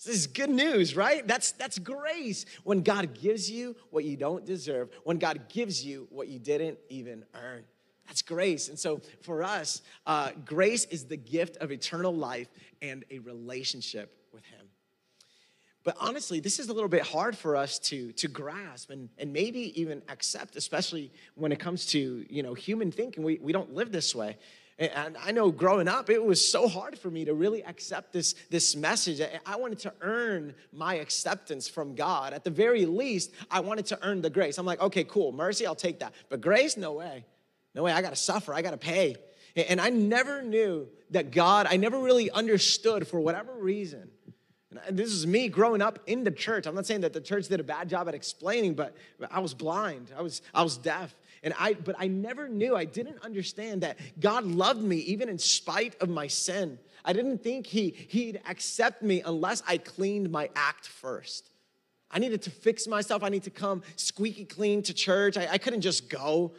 This 0.05 0.15
is 0.15 0.27
good 0.29 0.51
news, 0.51 0.95
right? 0.95 1.27
That's, 1.27 1.53
that's 1.53 1.79
grace. 1.79 2.47
When 2.63 2.83
God 2.83 3.21
gives 3.21 3.51
you 3.51 3.75
what 3.91 4.05
you 4.05 4.17
don't 4.17 4.45
deserve, 4.47 4.91
when 5.03 5.19
God 5.19 5.49
gives 5.49 5.85
you 5.85 6.07
what 6.11 6.29
you 6.29 6.39
didn't 6.39 6.79
even 6.89 7.25
earn. 7.35 7.65
That's 8.07 8.23
grace. 8.23 8.69
And 8.69 8.79
so 8.79 9.03
for 9.23 9.43
us, 9.43 9.83
uh, 10.07 10.31
grace 10.45 10.85
is 10.87 11.07
the 11.07 11.17
gift 11.17 11.57
of 11.59 11.73
eternal 11.73 12.15
life 12.15 12.49
and 12.81 13.05
a 13.11 13.19
relationship 13.19 14.17
with 14.33 14.45
Him. 14.45 14.67
But 15.85 15.97
honestly, 16.01 16.41
this 16.41 16.59
is 16.59 16.69
a 16.69 16.73
little 16.73 16.89
bit 16.89 17.03
hard 17.03 17.37
for 17.37 17.57
us 17.57 17.79
to, 17.81 18.13
to 18.13 18.29
grasp 18.29 18.91
and, 18.91 19.09
and 19.19 19.33
maybe 19.33 19.79
even 19.81 20.03
accept, 20.09 20.57
especially 20.57 21.11
when 21.35 21.51
it 21.51 21.59
comes 21.59 21.87
to 21.87 22.25
you 22.29 22.43
know 22.43 22.55
human 22.55 22.93
thinking. 22.93 23.23
We, 23.23 23.39
we 23.41 23.53
don't 23.53 23.75
live 23.75 23.91
this 23.91 24.15
way. 24.15 24.37
And 24.79 25.17
I 25.25 25.33
know 25.33 25.51
growing 25.51 25.89
up, 25.89 26.09
it 26.09 26.23
was 26.23 26.47
so 26.47 26.69
hard 26.69 26.97
for 26.97 27.11
me 27.11 27.25
to 27.25 27.35
really 27.35 27.65
accept 27.65 28.13
this, 28.13 28.35
this 28.49 28.77
message. 28.77 29.21
I 29.45 29.57
wanted 29.57 29.81
to 29.81 29.93
earn 30.03 30.55
my 30.73 30.95
acceptance 30.95 31.69
from 31.69 31.97
God. 31.97 32.33
At 32.33 32.45
the 32.45 32.51
very 32.51 32.87
least, 32.87 33.33
I 33.51 33.59
wanted 33.59 33.87
to 33.87 33.99
earn 34.03 34.23
the 34.23 34.31
grace. 34.31 34.57
I'm 34.57 34.67
like, 34.67 34.81
okay, 34.81 35.03
cool, 35.03 35.33
mercy, 35.33 35.67
I'll 35.67 35.75
take 35.75 35.99
that. 35.99 36.15
But 36.29 36.41
grace, 36.41 36.77
no 36.77 36.93
way. 36.93 37.25
No 37.75 37.83
way, 37.83 37.93
I 37.93 38.03
gotta 38.03 38.17
suffer, 38.17 38.55
I 38.55 38.63
gotta 38.63 38.77
pay. 38.77 39.17
And 39.57 39.81
I 39.81 39.91
never 39.91 40.43
knew 40.43 40.89
that 41.11 41.33
God, 41.33 41.67
I 41.69 41.77
never 41.77 41.99
really 41.99 42.31
understood 42.31 43.09
for 43.09 43.19
whatever 43.19 43.53
reason. 43.55 44.11
And 44.87 44.97
this 44.97 45.11
is 45.11 45.27
me 45.27 45.49
growing 45.49 45.83
up 45.83 45.99
in 46.07 46.25
the 46.25 46.31
church. 46.31 46.67
I'm 46.67 46.75
not 46.75 46.87
saying 46.87 47.01
that 47.01 47.13
the 47.13 47.21
church 47.21 47.49
did 47.49 47.59
a 47.59 47.65
bad 47.65 47.89
job 47.89 48.07
at 48.07 48.15
explaining, 48.15 48.75
but 48.75 48.95
I 49.31 49.41
was 49.41 49.55
blind. 49.55 50.13
I 50.17 50.23
was, 50.23 50.43
I 50.55 50.63
was 50.63 50.77
deaf. 50.77 51.15
And 51.43 51.55
I, 51.59 51.75
but 51.75 51.95
I 51.99 52.09
never 52.09 52.49
knew, 52.49 52.75
I 52.77 52.85
didn't 52.85 53.19
understand 53.23 53.83
that 53.83 53.99
God 54.19 54.45
loved 54.45 54.83
me 54.83 54.97
even 54.99 55.29
in 55.29 55.39
spite 55.39 55.95
of 56.01 56.09
my 56.09 56.27
sin. 56.27 56.79
I 57.05 57.13
didn't 57.13 57.43
think 57.43 57.67
he, 57.67 57.91
He'd 58.09 58.41
accept 58.49 59.03
me 59.03 59.23
unless 59.25 59.63
I 59.67 59.79
cleaned 59.79 60.31
my 60.31 60.51
act 60.57 60.89
first. 60.89 61.51
I 62.11 62.19
needed 62.19 62.43
to 62.43 62.51
fix 62.51 62.87
myself. 62.87 63.23
I 63.23 63.29
need 63.29 63.45
to 63.45 63.51
come 63.51 63.83
squeaky 63.97 64.45
clean 64.45 64.83
to 64.85 64.95
church. 64.95 65.37
I, 65.37 65.47
I 65.53 65.59
couldn't 65.59 65.83
just 65.83 66.09
go 66.09 66.55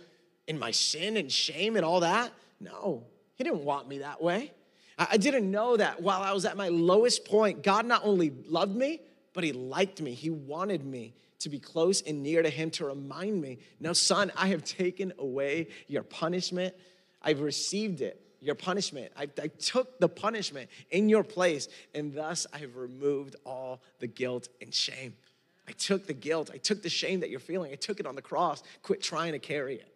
in 0.47 0.57
my 0.59 0.71
sin 0.71 1.17
and 1.17 1.31
shame 1.31 1.75
and 1.75 1.83
all 1.83 1.99
that. 2.01 2.31
No, 2.59 3.03
He 3.35 3.43
didn't 3.43 3.63
want 3.63 3.87
me 3.87 3.99
that 3.99 4.21
way. 4.21 4.51
I, 4.97 5.07
I 5.11 5.17
didn't 5.17 5.49
know 5.49 5.77
that 5.77 6.01
while 6.01 6.21
I 6.21 6.31
was 6.31 6.45
at 6.45 6.55
my 6.55 6.69
lowest 6.69 7.25
point, 7.25 7.63
God 7.63 7.85
not 7.85 8.01
only 8.03 8.31
loved 8.47 8.75
me, 8.75 9.01
but 9.33 9.43
He 9.43 9.51
liked 9.51 10.01
me. 10.01 10.13
He 10.13 10.29
wanted 10.29 10.85
me 10.85 11.13
to 11.39 11.49
be 11.49 11.59
close 11.59 12.01
and 12.01 12.21
near 12.21 12.41
to 12.41 12.49
him 12.49 12.69
to 12.71 12.85
remind 12.85 13.41
me, 13.41 13.59
no, 13.79 13.93
son, 13.93 14.31
I 14.35 14.47
have 14.47 14.63
taken 14.63 15.13
away 15.17 15.67
your 15.87 16.03
punishment. 16.03 16.75
I've 17.21 17.41
received 17.41 18.01
it, 18.01 18.21
your 18.41 18.55
punishment. 18.55 19.11
I, 19.17 19.23
I 19.41 19.47
took 19.47 19.99
the 19.99 20.09
punishment 20.09 20.69
in 20.91 21.09
your 21.09 21.23
place, 21.23 21.67
and 21.95 22.13
thus 22.13 22.45
I 22.53 22.57
have 22.59 22.75
removed 22.75 23.35
all 23.45 23.81
the 23.99 24.07
guilt 24.07 24.49
and 24.61 24.73
shame. 24.73 25.15
I 25.67 25.71
took 25.73 26.07
the 26.07 26.13
guilt, 26.13 26.49
I 26.53 26.57
took 26.57 26.81
the 26.81 26.89
shame 26.89 27.19
that 27.21 27.29
you're 27.29 27.39
feeling, 27.39 27.71
I 27.71 27.75
took 27.75 27.99
it 27.99 28.05
on 28.05 28.15
the 28.15 28.21
cross. 28.21 28.63
Quit 28.81 29.01
trying 29.01 29.33
to 29.33 29.39
carry 29.39 29.75
it. 29.75 29.93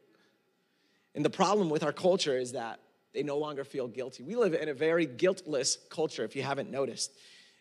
And 1.15 1.25
the 1.25 1.29
problem 1.29 1.69
with 1.69 1.83
our 1.83 1.93
culture 1.93 2.37
is 2.37 2.53
that 2.53 2.79
they 3.13 3.23
no 3.23 3.37
longer 3.37 3.63
feel 3.63 3.87
guilty. 3.87 4.23
We 4.23 4.35
live 4.35 4.53
in 4.53 4.69
a 4.69 4.73
very 4.73 5.05
guiltless 5.05 5.77
culture, 5.89 6.23
if 6.23 6.35
you 6.35 6.43
haven't 6.43 6.71
noticed. 6.71 7.11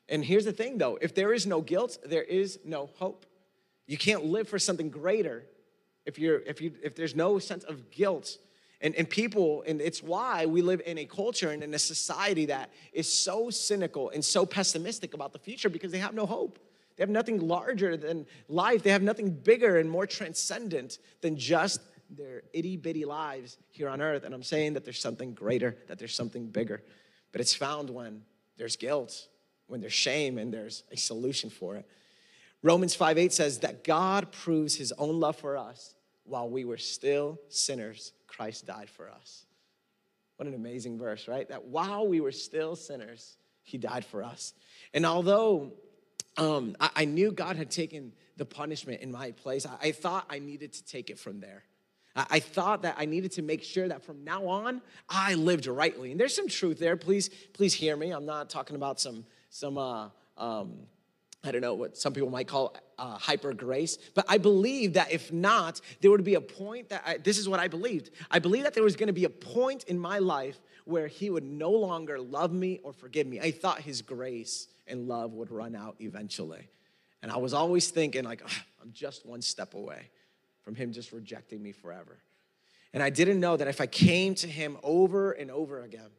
And 0.08 0.24
here's 0.24 0.44
the 0.44 0.52
thing 0.52 0.78
though 0.78 0.98
if 1.00 1.14
there 1.14 1.32
is 1.32 1.46
no 1.46 1.60
guilt, 1.60 1.98
there 2.04 2.22
is 2.22 2.58
no 2.64 2.90
hope. 2.98 3.26
You 3.86 3.98
can't 3.98 4.24
live 4.24 4.48
for 4.48 4.58
something 4.58 4.90
greater 4.90 5.44
if 6.06 6.18
you're 6.18 6.40
if 6.40 6.60
you 6.60 6.72
if 6.82 6.94
there's 6.94 7.14
no 7.14 7.38
sense 7.38 7.64
of 7.64 7.90
guilt. 7.90 8.38
And, 8.80 8.96
and 8.96 9.08
people, 9.08 9.62
and 9.64 9.80
it's 9.80 10.02
why 10.02 10.44
we 10.46 10.60
live 10.60 10.82
in 10.84 10.98
a 10.98 11.04
culture 11.04 11.50
and 11.50 11.62
in 11.62 11.72
a 11.72 11.78
society 11.78 12.46
that 12.46 12.70
is 12.92 13.12
so 13.12 13.48
cynical 13.48 14.10
and 14.10 14.24
so 14.24 14.44
pessimistic 14.44 15.14
about 15.14 15.32
the 15.32 15.38
future 15.38 15.68
because 15.68 15.92
they 15.92 15.98
have 15.98 16.14
no 16.14 16.26
hope. 16.26 16.58
They 16.96 17.02
have 17.02 17.08
nothing 17.08 17.46
larger 17.46 17.96
than 17.96 18.26
life. 18.48 18.82
They 18.82 18.90
have 18.90 19.02
nothing 19.02 19.30
bigger 19.30 19.78
and 19.78 19.88
more 19.88 20.04
transcendent 20.04 20.98
than 21.20 21.36
just 21.36 21.80
their 22.10 22.42
itty 22.52 22.76
bitty 22.76 23.04
lives 23.04 23.56
here 23.70 23.88
on 23.88 24.02
earth. 24.02 24.24
And 24.24 24.34
I'm 24.34 24.42
saying 24.42 24.74
that 24.74 24.84
there's 24.84 25.00
something 25.00 25.32
greater, 25.32 25.76
that 25.86 26.00
there's 26.00 26.14
something 26.14 26.46
bigger. 26.46 26.82
But 27.30 27.40
it's 27.40 27.54
found 27.54 27.88
when 27.88 28.22
there's 28.58 28.76
guilt, 28.76 29.28
when 29.68 29.80
there's 29.80 29.92
shame, 29.92 30.38
and 30.38 30.52
there's 30.52 30.82
a 30.90 30.96
solution 30.96 31.50
for 31.50 31.76
it. 31.76 31.88
Romans 32.62 32.94
5 32.94 33.18
8 33.18 33.32
says 33.32 33.58
that 33.60 33.84
God 33.84 34.30
proves 34.30 34.76
his 34.76 34.92
own 34.92 35.18
love 35.18 35.36
for 35.36 35.56
us 35.56 35.94
while 36.24 36.48
we 36.48 36.64
were 36.64 36.78
still 36.78 37.40
sinners, 37.48 38.12
Christ 38.26 38.66
died 38.66 38.88
for 38.88 39.10
us. 39.10 39.44
What 40.36 40.48
an 40.48 40.54
amazing 40.54 40.98
verse, 40.98 41.28
right? 41.28 41.48
That 41.48 41.64
while 41.64 42.06
we 42.06 42.20
were 42.20 42.32
still 42.32 42.76
sinners, 42.76 43.36
he 43.62 43.78
died 43.78 44.04
for 44.04 44.22
us. 44.22 44.54
And 44.94 45.04
although 45.04 45.72
um, 46.36 46.76
I, 46.80 46.90
I, 46.96 47.04
knew 47.04 47.30
God 47.32 47.56
had 47.56 47.70
taken 47.70 48.12
the 48.36 48.44
punishment 48.44 49.02
in 49.02 49.12
my 49.12 49.32
place, 49.32 49.66
I, 49.66 49.88
I 49.88 49.92
thought 49.92 50.26
I 50.30 50.38
needed 50.38 50.72
to 50.74 50.84
take 50.84 51.10
it 51.10 51.18
from 51.18 51.40
there. 51.40 51.64
I, 52.16 52.26
I 52.30 52.40
thought 52.40 52.82
that 52.82 52.96
I 52.98 53.04
needed 53.04 53.32
to 53.32 53.42
make 53.42 53.62
sure 53.62 53.86
that 53.86 54.02
from 54.02 54.24
now 54.24 54.46
on 54.46 54.80
I 55.08 55.34
lived 55.34 55.66
rightly. 55.66 56.10
And 56.10 56.18
there's 56.18 56.34
some 56.34 56.48
truth 56.48 56.78
there. 56.78 56.96
Please, 56.96 57.28
please 57.52 57.74
hear 57.74 57.96
me. 57.96 58.10
I'm 58.10 58.26
not 58.26 58.48
talking 58.48 58.76
about 58.76 59.00
some 59.00 59.26
some 59.50 59.76
uh, 59.76 60.08
um, 60.38 60.86
I 61.44 61.50
don't 61.50 61.60
know 61.60 61.74
what 61.74 61.96
some 61.96 62.12
people 62.12 62.30
might 62.30 62.46
call 62.46 62.76
uh, 62.98 63.18
hyper 63.18 63.52
grace, 63.52 63.98
but 64.14 64.24
I 64.28 64.38
believe 64.38 64.92
that 64.92 65.10
if 65.10 65.32
not, 65.32 65.80
there 66.00 66.10
would 66.10 66.22
be 66.22 66.34
a 66.34 66.40
point 66.40 66.88
that 66.90 67.02
I, 67.04 67.16
this 67.16 67.36
is 67.36 67.48
what 67.48 67.58
I 67.58 67.66
believed. 67.66 68.10
I 68.30 68.38
believe 68.38 68.62
that 68.62 68.74
there 68.74 68.84
was 68.84 68.94
going 68.94 69.08
to 69.08 69.12
be 69.12 69.24
a 69.24 69.30
point 69.30 69.84
in 69.84 69.98
my 69.98 70.18
life 70.18 70.60
where 70.84 71.08
He 71.08 71.30
would 71.30 71.42
no 71.42 71.70
longer 71.70 72.20
love 72.20 72.52
me 72.52 72.78
or 72.84 72.92
forgive 72.92 73.26
me. 73.26 73.40
I 73.40 73.50
thought 73.50 73.80
His 73.80 74.02
grace 74.02 74.68
and 74.86 75.08
love 75.08 75.32
would 75.32 75.50
run 75.50 75.74
out 75.74 75.96
eventually. 75.98 76.68
And 77.22 77.32
I 77.32 77.38
was 77.38 77.54
always 77.54 77.90
thinking, 77.90 78.24
like, 78.24 78.42
I'm 78.80 78.92
just 78.92 79.26
one 79.26 79.42
step 79.42 79.74
away 79.74 80.10
from 80.62 80.76
Him 80.76 80.92
just 80.92 81.10
rejecting 81.10 81.60
me 81.60 81.72
forever. 81.72 82.18
And 82.94 83.02
I 83.02 83.10
didn't 83.10 83.40
know 83.40 83.56
that 83.56 83.66
if 83.66 83.80
I 83.80 83.86
came 83.86 84.36
to 84.36 84.46
Him 84.46 84.76
over 84.84 85.32
and 85.32 85.50
over 85.50 85.82
again, 85.82 86.10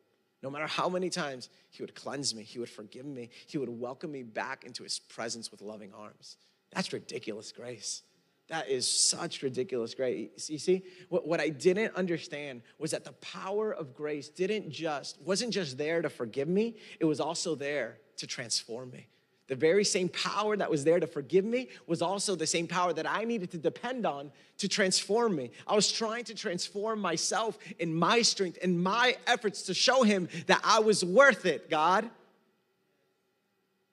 no 0.43 0.49
matter 0.49 0.67
how 0.67 0.89
many 0.89 1.09
times 1.09 1.49
he 1.71 1.81
would 1.81 1.95
cleanse 1.95 2.35
me, 2.35 2.43
he 2.43 2.59
would 2.59 2.69
forgive 2.69 3.05
me, 3.05 3.29
he 3.47 3.57
would 3.57 3.69
welcome 3.69 4.11
me 4.11 4.23
back 4.23 4.65
into 4.65 4.83
his 4.83 4.99
presence 4.99 5.49
with 5.49 5.61
loving 5.61 5.93
arms. 5.93 6.35
That's 6.71 6.91
ridiculous 6.91 7.53
grace. 7.53 8.03
That 8.49 8.69
is 8.69 8.85
such 8.85 9.41
ridiculous 9.41 9.95
grace. 9.95 10.49
You 10.49 10.59
see, 10.59 10.83
what, 11.07 11.25
what 11.25 11.39
I 11.39 11.47
didn't 11.47 11.95
understand 11.95 12.61
was 12.77 12.91
that 12.91 13.05
the 13.05 13.13
power 13.13 13.71
of 13.71 13.95
grace 13.95 14.27
didn't 14.27 14.69
just, 14.69 15.19
wasn't 15.21 15.53
just 15.53 15.77
there 15.77 16.01
to 16.01 16.09
forgive 16.09 16.49
me, 16.49 16.75
it 16.99 17.05
was 17.05 17.21
also 17.21 17.55
there 17.55 17.99
to 18.17 18.27
transform 18.27 18.91
me. 18.91 19.07
The 19.47 19.55
very 19.55 19.83
same 19.83 20.07
power 20.07 20.55
that 20.55 20.71
was 20.71 20.83
there 20.85 20.99
to 20.99 21.07
forgive 21.07 21.43
me 21.43 21.67
was 21.85 22.01
also 22.01 22.35
the 22.35 22.47
same 22.47 22.65
power 22.65 22.93
that 22.93 23.09
I 23.09 23.25
needed 23.25 23.51
to 23.51 23.57
depend 23.57 24.05
on 24.05 24.31
to 24.59 24.69
transform 24.69 25.35
me. 25.35 25.51
I 25.67 25.75
was 25.75 25.91
trying 25.91 26.23
to 26.25 26.35
transform 26.35 26.99
myself 26.99 27.57
in 27.77 27.93
my 27.93 28.21
strength 28.21 28.57
and 28.61 28.81
my 28.81 29.17
efforts 29.27 29.63
to 29.63 29.73
show 29.73 30.03
him 30.03 30.29
that 30.47 30.61
I 30.63 30.79
was 30.79 31.03
worth 31.03 31.45
it, 31.45 31.69
God. 31.69 32.09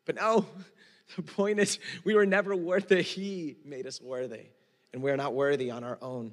But 0.05 0.17
no, 0.17 0.47
the 1.17 1.23
point 1.23 1.59
is, 1.59 1.81
we 2.05 2.15
were 2.15 2.27
never 2.27 2.55
worth 2.55 2.93
it. 2.93 3.03
He 3.03 3.57
made 3.65 3.87
us 3.87 4.01
worthy, 4.01 4.47
and 4.93 5.03
we're 5.03 5.17
not 5.17 5.35
worthy 5.35 5.71
on 5.73 5.83
our 5.83 5.99
own. 6.01 6.33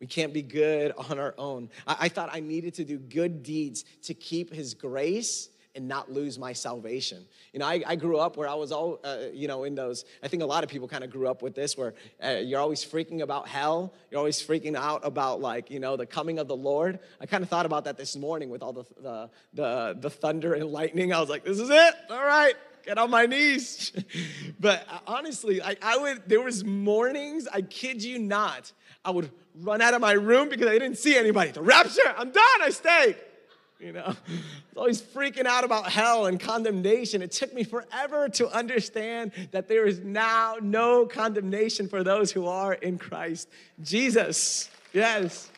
We 0.00 0.06
can't 0.06 0.32
be 0.32 0.42
good 0.42 0.92
on 0.96 1.18
our 1.18 1.34
own. 1.38 1.70
I, 1.88 1.96
I 2.00 2.08
thought 2.08 2.30
I 2.32 2.38
needed 2.38 2.74
to 2.74 2.84
do 2.84 2.98
good 2.98 3.42
deeds 3.42 3.84
to 4.02 4.14
keep 4.14 4.52
his 4.52 4.74
grace 4.74 5.48
and 5.74 5.88
not 5.88 6.10
lose 6.10 6.38
my 6.38 6.52
salvation. 6.52 7.24
You 7.52 7.58
know, 7.58 7.66
I, 7.66 7.82
I 7.86 7.96
grew 7.96 8.18
up 8.18 8.36
where 8.36 8.48
I 8.48 8.54
was 8.54 8.70
all, 8.70 9.00
uh, 9.02 9.26
you 9.32 9.48
know, 9.48 9.64
in 9.64 9.74
those, 9.74 10.04
I 10.22 10.28
think 10.28 10.42
a 10.42 10.46
lot 10.46 10.62
of 10.62 10.70
people 10.70 10.86
kind 10.86 11.02
of 11.02 11.10
grew 11.10 11.28
up 11.28 11.42
with 11.42 11.54
this 11.54 11.76
where 11.76 11.94
uh, 12.22 12.40
you're 12.42 12.60
always 12.60 12.84
freaking 12.84 13.22
about 13.22 13.48
hell. 13.48 13.92
You're 14.10 14.18
always 14.18 14.40
freaking 14.40 14.76
out 14.76 15.04
about 15.04 15.40
like, 15.40 15.70
you 15.70 15.80
know, 15.80 15.96
the 15.96 16.06
coming 16.06 16.38
of 16.38 16.48
the 16.48 16.56
Lord. 16.56 17.00
I 17.20 17.26
kind 17.26 17.42
of 17.42 17.48
thought 17.48 17.66
about 17.66 17.84
that 17.84 17.96
this 17.96 18.16
morning 18.16 18.50
with 18.50 18.62
all 18.62 18.72
the, 18.72 18.84
the, 19.00 19.30
the, 19.54 19.96
the 20.00 20.10
thunder 20.10 20.54
and 20.54 20.66
lightning. 20.70 21.12
I 21.12 21.20
was 21.20 21.28
like, 21.28 21.44
this 21.44 21.58
is 21.58 21.70
it. 21.70 21.94
All 22.10 22.24
right 22.24 22.54
get 22.86 22.98
on 22.98 23.08
my 23.08 23.24
knees. 23.24 23.92
but 24.60 24.86
uh, 24.90 24.98
honestly, 25.06 25.62
I, 25.62 25.74
I, 25.80 25.96
would, 25.96 26.28
there 26.28 26.42
was 26.42 26.66
mornings, 26.66 27.48
I 27.50 27.62
kid 27.62 28.04
you 28.04 28.18
not, 28.18 28.72
I 29.02 29.10
would 29.10 29.30
run 29.54 29.80
out 29.80 29.94
of 29.94 30.02
my 30.02 30.12
room 30.12 30.50
because 30.50 30.66
I 30.66 30.72
didn't 30.72 30.98
see 30.98 31.16
anybody. 31.16 31.50
The 31.50 31.62
rapture, 31.62 32.02
I'm 32.14 32.30
done, 32.30 32.60
I 32.60 32.68
stay 32.68 33.16
you 33.80 33.92
know? 33.92 34.04
I 34.06 34.14
was 34.74 34.76
always 34.76 35.02
freaking 35.02 35.46
out 35.46 35.64
about 35.64 35.90
hell 35.90 36.26
and 36.26 36.38
condemnation. 36.38 37.22
It 37.22 37.32
took 37.32 37.52
me 37.52 37.64
forever 37.64 38.28
to 38.30 38.48
understand 38.48 39.32
that 39.50 39.68
there 39.68 39.86
is 39.86 40.00
now 40.00 40.56
no 40.60 41.06
condemnation 41.06 41.88
for 41.88 42.02
those 42.02 42.30
who 42.32 42.46
are 42.46 42.74
in 42.74 42.98
Christ 42.98 43.48
Jesus. 43.82 44.70
Yes. 44.92 45.50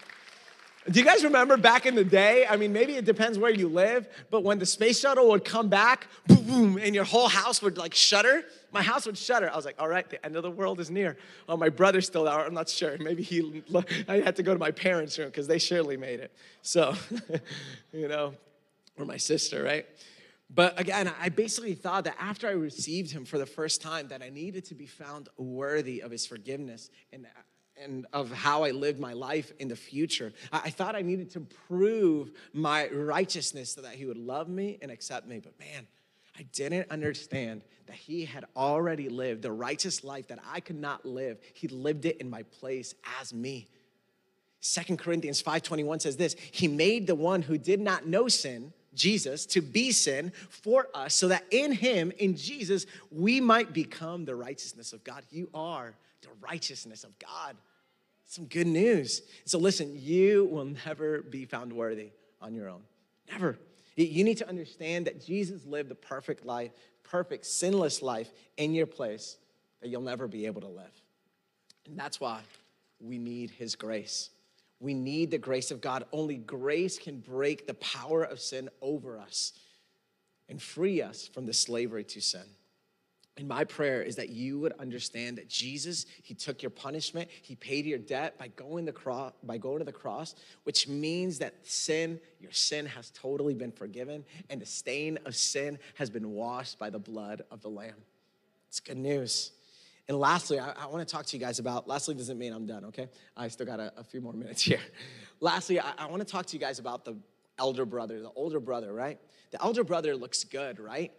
Do 0.88 1.00
you 1.00 1.04
guys 1.04 1.24
remember 1.24 1.56
back 1.56 1.84
in 1.84 1.96
the 1.96 2.04
day? 2.04 2.46
I 2.48 2.56
mean, 2.56 2.72
maybe 2.72 2.94
it 2.94 3.04
depends 3.04 3.38
where 3.38 3.50
you 3.50 3.68
live, 3.68 4.08
but 4.30 4.44
when 4.44 4.60
the 4.60 4.66
space 4.66 5.00
shuttle 5.00 5.28
would 5.30 5.44
come 5.44 5.68
back, 5.68 6.06
boom, 6.28 6.44
boom, 6.44 6.78
and 6.80 6.94
your 6.94 7.02
whole 7.02 7.28
house 7.28 7.60
would 7.60 7.76
like 7.76 7.92
shudder, 7.92 8.44
my 8.72 8.82
house 8.82 9.06
would 9.06 9.16
shudder. 9.16 9.50
I 9.50 9.56
was 9.56 9.64
like, 9.64 9.76
all 9.78 9.88
right, 9.88 10.08
the 10.08 10.24
end 10.24 10.36
of 10.36 10.42
the 10.42 10.50
world 10.50 10.80
is 10.80 10.90
near. 10.90 11.16
Oh, 11.48 11.56
my 11.56 11.68
brother's 11.68 12.06
still 12.06 12.28
out. 12.28 12.46
I'm 12.46 12.54
not 12.54 12.68
sure. 12.68 12.96
Maybe 12.98 13.22
he, 13.22 13.62
I 14.08 14.20
had 14.20 14.36
to 14.36 14.42
go 14.42 14.52
to 14.52 14.58
my 14.58 14.70
parents' 14.70 15.18
room 15.18 15.28
because 15.28 15.46
they 15.46 15.58
surely 15.58 15.96
made 15.96 16.20
it. 16.20 16.32
So, 16.62 16.94
you 17.92 18.08
know, 18.08 18.34
or 18.98 19.04
my 19.04 19.16
sister, 19.16 19.62
right? 19.62 19.86
But 20.48 20.78
again, 20.78 21.12
I 21.20 21.28
basically 21.28 21.74
thought 21.74 22.04
that 22.04 22.16
after 22.20 22.46
I 22.46 22.52
received 22.52 23.10
him 23.10 23.24
for 23.24 23.38
the 23.38 23.46
first 23.46 23.82
time, 23.82 24.08
that 24.08 24.22
I 24.22 24.28
needed 24.28 24.64
to 24.66 24.74
be 24.74 24.86
found 24.86 25.28
worthy 25.36 26.00
of 26.00 26.10
his 26.10 26.26
forgiveness 26.26 26.90
and 27.12 27.26
and 27.78 28.06
of 28.12 28.32
how 28.32 28.64
I 28.64 28.70
lived 28.70 28.98
my 28.98 29.12
life 29.12 29.52
in 29.58 29.68
the 29.68 29.76
future. 29.76 30.32
I, 30.52 30.62
I 30.64 30.70
thought 30.70 30.96
I 30.96 31.02
needed 31.02 31.30
to 31.32 31.40
prove 31.40 32.32
my 32.52 32.88
righteousness 32.88 33.74
so 33.74 33.82
that 33.82 33.94
he 33.94 34.06
would 34.06 34.16
love 34.16 34.48
me 34.48 34.78
and 34.80 34.90
accept 34.90 35.26
me. 35.26 35.40
But 35.40 35.58
man, 35.58 35.86
I 36.38 36.42
didn't 36.52 36.90
understand 36.90 37.62
that 37.86 37.96
he 37.96 38.24
had 38.24 38.44
already 38.56 39.08
lived 39.08 39.42
the 39.42 39.52
righteous 39.52 40.04
life 40.04 40.28
that 40.28 40.38
I 40.50 40.60
could 40.60 40.78
not 40.78 41.06
live. 41.06 41.38
He 41.54 41.68
lived 41.68 42.04
it 42.04 42.18
in 42.18 42.28
my 42.28 42.42
place 42.42 42.94
as 43.20 43.32
me. 43.32 43.68
Second 44.60 44.98
Corinthians 44.98 45.42
5:21 45.42 46.00
says 46.00 46.16
this, 46.16 46.34
he 46.50 46.68
made 46.68 47.06
the 47.06 47.14
one 47.14 47.42
who 47.42 47.56
did 47.56 47.80
not 47.80 48.06
know 48.06 48.26
sin, 48.28 48.72
Jesus, 48.94 49.46
to 49.46 49.60
be 49.60 49.92
sin 49.92 50.32
for 50.48 50.88
us 50.94 51.14
so 51.14 51.28
that 51.28 51.44
in 51.50 51.72
him, 51.72 52.12
in 52.18 52.36
Jesus, 52.36 52.86
we 53.10 53.40
might 53.40 53.72
become 53.72 54.24
the 54.24 54.34
righteousness 54.34 54.92
of 54.92 55.04
God. 55.04 55.22
You 55.30 55.48
are 55.54 55.94
the 56.22 56.28
righteousness 56.40 57.04
of 57.04 57.16
God. 57.18 57.56
Some 58.24 58.46
good 58.46 58.66
news. 58.66 59.22
So 59.44 59.58
listen, 59.58 59.92
you 59.94 60.46
will 60.46 60.64
never 60.64 61.22
be 61.22 61.44
found 61.44 61.72
worthy 61.72 62.10
on 62.42 62.54
your 62.54 62.68
own. 62.68 62.82
Never. 63.30 63.58
You 63.96 64.24
need 64.24 64.38
to 64.38 64.48
understand 64.48 65.06
that 65.06 65.24
Jesus 65.24 65.64
lived 65.64 65.88
the 65.88 65.94
perfect 65.94 66.44
life, 66.44 66.70
perfect, 67.02 67.46
sinless 67.46 68.02
life 68.02 68.30
in 68.56 68.74
your 68.74 68.86
place 68.86 69.38
that 69.80 69.88
you'll 69.88 70.02
never 70.02 70.28
be 70.28 70.46
able 70.46 70.60
to 70.60 70.68
live. 70.68 71.02
And 71.86 71.98
that's 71.98 72.20
why 72.20 72.40
we 73.00 73.16
need 73.18 73.50
his 73.50 73.74
grace. 73.74 74.30
We 74.80 74.92
need 74.92 75.30
the 75.30 75.38
grace 75.38 75.70
of 75.70 75.80
God. 75.80 76.04
Only 76.12 76.36
grace 76.36 76.98
can 76.98 77.20
break 77.20 77.66
the 77.66 77.74
power 77.74 78.22
of 78.22 78.40
sin 78.40 78.68
over 78.82 79.18
us 79.18 79.52
and 80.48 80.60
free 80.60 81.00
us 81.00 81.26
from 81.26 81.46
the 81.46 81.54
slavery 81.54 82.04
to 82.04 82.20
sin. 82.20 82.44
And 83.38 83.46
my 83.46 83.64
prayer 83.64 84.02
is 84.02 84.16
that 84.16 84.30
you 84.30 84.58
would 84.60 84.72
understand 84.78 85.36
that 85.36 85.48
Jesus, 85.48 86.06
He 86.22 86.32
took 86.32 86.62
your 86.62 86.70
punishment, 86.70 87.28
He 87.42 87.54
paid 87.54 87.84
your 87.84 87.98
debt 87.98 88.38
by 88.38 88.48
going, 88.48 88.86
the 88.86 88.92
cross, 88.92 89.32
by 89.42 89.58
going 89.58 89.80
to 89.80 89.84
the 89.84 89.92
cross, 89.92 90.34
which 90.64 90.88
means 90.88 91.38
that 91.38 91.54
sin, 91.62 92.18
your 92.40 92.52
sin 92.52 92.86
has 92.86 93.10
totally 93.10 93.52
been 93.52 93.72
forgiven, 93.72 94.24
and 94.48 94.60
the 94.60 94.66
stain 94.66 95.18
of 95.26 95.36
sin 95.36 95.78
has 95.96 96.08
been 96.08 96.30
washed 96.30 96.78
by 96.78 96.88
the 96.88 96.98
blood 96.98 97.42
of 97.50 97.60
the 97.60 97.68
Lamb. 97.68 97.96
It's 98.68 98.80
good 98.80 98.96
news. 98.96 99.52
And 100.08 100.18
lastly, 100.18 100.58
I, 100.58 100.70
I 100.72 100.86
want 100.86 101.06
to 101.06 101.12
talk 101.12 101.26
to 101.26 101.36
you 101.36 101.44
guys 101.44 101.58
about, 101.58 101.86
lastly 101.86 102.14
doesn't 102.14 102.38
mean 102.38 102.52
I'm 102.52 102.66
done, 102.66 102.86
okay? 102.86 103.08
I 103.36 103.48
still 103.48 103.66
got 103.66 103.80
a, 103.80 103.92
a 103.98 104.04
few 104.04 104.22
more 104.22 104.32
minutes 104.32 104.62
here. 104.62 104.80
lastly, 105.40 105.78
I, 105.78 105.92
I 105.98 106.06
want 106.06 106.20
to 106.20 106.30
talk 106.30 106.46
to 106.46 106.56
you 106.56 106.60
guys 106.60 106.78
about 106.78 107.04
the 107.04 107.16
elder 107.58 107.84
brother, 107.84 108.20
the 108.20 108.30
older 108.30 108.60
brother, 108.60 108.92
right? 108.94 109.18
The 109.50 109.62
elder 109.62 109.84
brother 109.84 110.16
looks 110.16 110.44
good, 110.44 110.78
right? 110.78 111.12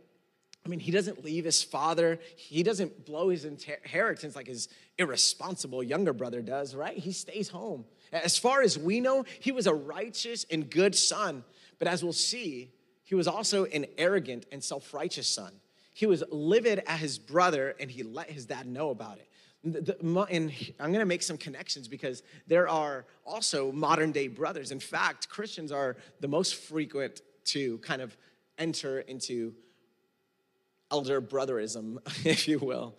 I 0.67 0.69
mean, 0.69 0.82
he 0.82 0.91
doesn't 0.91 1.23
leave 1.23 1.45
his 1.45 1.63
father. 1.63 2.19
He 2.36 2.62
doesn't 2.62 3.06
blow 3.06 3.30
his 3.30 3.45
inheritance 3.45 4.36
like 4.36 4.47
his 4.47 4.67
irresponsible 4.97 5.82
younger 5.82 6.12
brother 6.12 6.41
does, 6.41 6.75
right? 6.75 6.97
He 6.97 7.13
stays 7.13 7.47
home. 7.47 7.86
As 8.12 8.38
far 8.38 8.62
as 8.62 8.77
we 8.77 8.99
know, 8.99 9.23
he 9.39 9.53
was 9.53 9.65
a 9.65 9.73
righteous 9.73 10.45
and 10.51 10.69
good 10.69 10.93
son. 10.93 11.45
But 11.80 11.88
as 11.88 12.03
we'll 12.03 12.12
see, 12.12 12.73
he 13.06 13.15
was 13.15 13.30
also 13.30 13.63
an 13.63 13.86
arrogant 13.97 14.45
and 14.51 14.62
self 14.62 14.93
righteous 14.93 15.30
son. 15.30 15.53
He 15.93 16.06
was 16.06 16.21
livid 16.30 16.84
at 16.86 16.99
his 16.99 17.17
brother 17.17 17.73
and 17.80 17.89
he 17.89 18.03
let 18.03 18.30
his 18.30 18.45
dad 18.45 18.67
know 18.67 18.89
about 18.89 19.19
it. 19.19 19.30
And 19.63 20.51
I'm 20.82 20.91
gonna 20.91 21.06
make 21.06 21.23
some 21.23 21.38
connections 21.38 21.88
because 21.88 22.23
there 22.45 22.67
are 22.67 23.06
also 23.25 23.71
modern 23.71 24.12
day 24.12 24.27
brothers. 24.27 24.71
In 24.71 24.82
fact, 24.82 25.30
Christians 25.30 25.71
are 25.71 25.95
the 26.19 26.27
most 26.27 26.56
frequent 26.56 27.21
to 27.45 27.77
kind 27.77 28.01
of 28.01 28.17
enter 28.58 28.99
into 28.99 29.53
elder 30.91 31.21
brotherism, 31.21 31.97
if 32.26 32.47
you 32.47 32.60
will. 32.60 32.95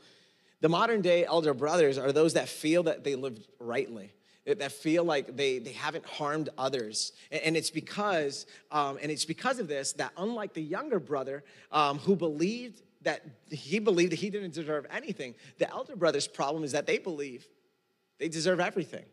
The 0.60 0.68
modern 0.68 1.02
day 1.02 1.24
elder 1.24 1.54
brothers 1.54 1.98
are 1.98 2.12
those 2.12 2.34
that 2.34 2.48
feel 2.48 2.84
that 2.84 3.04
they 3.04 3.14
lived 3.14 3.46
rightly, 3.60 4.12
that 4.44 4.72
feel 4.72 5.04
like 5.04 5.36
they, 5.36 5.58
they 5.58 5.72
haven't 5.72 6.04
harmed 6.04 6.48
others. 6.58 7.12
And 7.30 7.56
it's 7.56 7.70
because, 7.70 8.46
um, 8.72 8.98
and 9.00 9.10
it's 9.10 9.24
because 9.24 9.60
of 9.60 9.68
this 9.68 9.92
that 9.94 10.12
unlike 10.16 10.54
the 10.54 10.62
younger 10.62 10.98
brother 10.98 11.44
um, 11.70 11.98
who 11.98 12.16
believed 12.16 12.82
that 13.02 13.24
he 13.50 13.78
believed 13.78 14.12
that 14.12 14.18
he 14.18 14.30
didn't 14.30 14.54
deserve 14.54 14.86
anything, 14.90 15.34
the 15.58 15.70
elder 15.70 15.94
brother's 15.94 16.26
problem 16.26 16.64
is 16.64 16.72
that 16.72 16.86
they 16.86 16.98
believe 16.98 17.46
they 18.18 18.28
deserve 18.28 18.58
everything. 18.58 19.04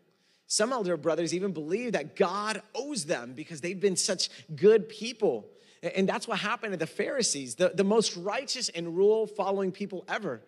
Some 0.48 0.72
elder 0.72 0.98
brothers 0.98 1.34
even 1.34 1.54
believe 1.54 1.94
that 1.94 2.16
God 2.16 2.62
owes 2.74 3.06
them 3.06 3.34
because 3.34 3.62
they've 3.62 3.80
been 3.80 3.96
such 3.96 4.30
good 4.56 4.90
people. 4.90 5.48
And 5.94 6.10
that's 6.10 6.28
what 6.28 6.40
happened 6.40 6.74
to 6.74 6.78
the 6.78 6.88
Pharisees, 6.88 7.56
the, 7.56 7.70
the 7.70 7.84
most 7.84 8.16
righteous 8.16 8.70
and 8.70 8.96
rule 8.96 9.28
following 9.28 9.72
people 9.72 10.04
ever. 10.08 10.42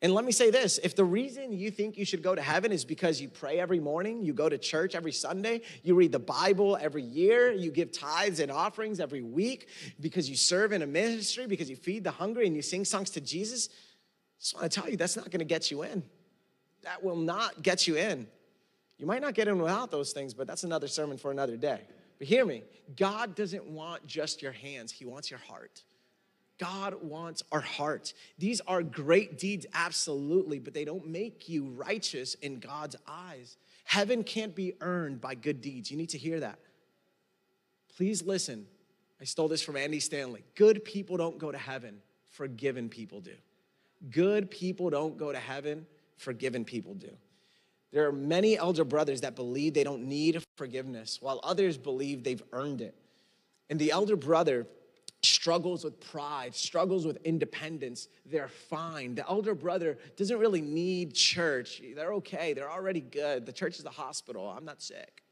And 0.00 0.14
let 0.14 0.24
me 0.24 0.30
say 0.30 0.50
this 0.50 0.78
if 0.78 0.94
the 0.94 1.04
reason 1.04 1.52
you 1.52 1.72
think 1.72 1.98
you 1.98 2.04
should 2.04 2.22
go 2.22 2.34
to 2.34 2.40
heaven 2.40 2.70
is 2.70 2.84
because 2.84 3.20
you 3.20 3.28
pray 3.28 3.58
every 3.58 3.80
morning, 3.80 4.22
you 4.22 4.32
go 4.32 4.48
to 4.48 4.56
church 4.56 4.94
every 4.94 5.10
Sunday, 5.10 5.62
you 5.82 5.96
read 5.96 6.12
the 6.12 6.20
Bible 6.20 6.78
every 6.80 7.02
year, 7.02 7.50
you 7.50 7.72
give 7.72 7.90
tithes 7.90 8.38
and 8.38 8.50
offerings 8.52 9.00
every 9.00 9.22
week, 9.22 9.68
because 10.00 10.30
you 10.30 10.36
serve 10.36 10.72
in 10.72 10.82
a 10.82 10.86
ministry, 10.86 11.46
because 11.46 11.68
you 11.68 11.74
feed 11.74 12.04
the 12.04 12.12
hungry 12.12 12.46
and 12.46 12.54
you 12.54 12.62
sing 12.62 12.84
songs 12.84 13.10
to 13.10 13.20
Jesus, 13.20 13.68
I 13.70 14.40
just 14.40 14.54
want 14.54 14.70
to 14.70 14.80
tell 14.80 14.88
you 14.88 14.96
that's 14.96 15.16
not 15.16 15.30
going 15.32 15.40
to 15.40 15.44
get 15.44 15.70
you 15.72 15.82
in. 15.82 16.04
That 16.84 17.02
will 17.02 17.16
not 17.16 17.62
get 17.62 17.88
you 17.88 17.96
in. 17.96 18.28
You 18.98 19.06
might 19.06 19.20
not 19.20 19.34
get 19.34 19.48
in 19.48 19.60
without 19.60 19.90
those 19.90 20.12
things, 20.12 20.32
but 20.32 20.46
that's 20.46 20.62
another 20.62 20.86
sermon 20.86 21.18
for 21.18 21.32
another 21.32 21.56
day. 21.56 21.80
But 22.18 22.28
hear 22.28 22.44
me 22.44 22.62
God 22.96 23.34
doesn't 23.34 23.66
want 23.66 24.06
just 24.06 24.42
your 24.42 24.52
hands, 24.52 24.92
He 24.92 25.04
wants 25.04 25.30
your 25.30 25.40
heart. 25.40 25.82
God 26.58 27.02
wants 27.02 27.44
our 27.52 27.60
heart. 27.60 28.12
These 28.36 28.60
are 28.66 28.82
great 28.82 29.38
deeds, 29.38 29.64
absolutely, 29.74 30.58
but 30.58 30.74
they 30.74 30.84
don't 30.84 31.06
make 31.06 31.48
you 31.48 31.66
righteous 31.66 32.34
in 32.34 32.58
God's 32.58 32.96
eyes. 33.06 33.56
Heaven 33.84 34.24
can't 34.24 34.54
be 34.54 34.74
earned 34.80 35.20
by 35.20 35.36
good 35.36 35.60
deeds. 35.60 35.90
You 35.90 35.96
need 35.96 36.08
to 36.10 36.18
hear 36.18 36.40
that. 36.40 36.58
Please 37.96 38.22
listen. 38.22 38.66
I 39.20 39.24
stole 39.24 39.48
this 39.48 39.62
from 39.62 39.76
Andy 39.76 40.00
Stanley. 40.00 40.44
Good 40.56 40.84
people 40.84 41.16
don't 41.16 41.38
go 41.38 41.50
to 41.52 41.58
heaven, 41.58 42.00
forgiven 42.28 42.88
people 42.88 43.20
do. 43.20 43.34
Good 44.10 44.50
people 44.50 44.90
don't 44.90 45.16
go 45.16 45.32
to 45.32 45.38
heaven, 45.38 45.86
forgiven 46.16 46.64
people 46.64 46.94
do. 46.94 47.10
There 47.92 48.06
are 48.06 48.12
many 48.12 48.58
elder 48.58 48.84
brothers 48.84 49.22
that 49.22 49.34
believe 49.34 49.74
they 49.74 49.84
don't 49.84 50.06
need 50.06 50.42
forgiveness, 50.56 51.18
while 51.20 51.40
others 51.42 51.78
believe 51.78 52.22
they've 52.22 52.42
earned 52.52 52.80
it. 52.80 52.94
And 53.70 53.78
the 53.78 53.90
elder 53.90 54.16
brother 54.16 54.66
struggles 55.22 55.84
with 55.84 55.98
pride, 56.00 56.54
struggles 56.54 57.06
with 57.06 57.18
independence. 57.24 58.08
They're 58.26 58.48
fine. 58.48 59.14
The 59.14 59.28
elder 59.28 59.54
brother 59.54 59.98
doesn't 60.16 60.38
really 60.38 60.60
need 60.60 61.14
church. 61.14 61.82
They're 61.94 62.12
okay. 62.14 62.52
They're 62.52 62.70
already 62.70 63.00
good. 63.00 63.46
The 63.46 63.52
church 63.52 63.78
is 63.78 63.84
the 63.84 63.90
hospital. 63.90 64.48
I'm 64.48 64.64
not 64.64 64.82
sick. 64.82 65.22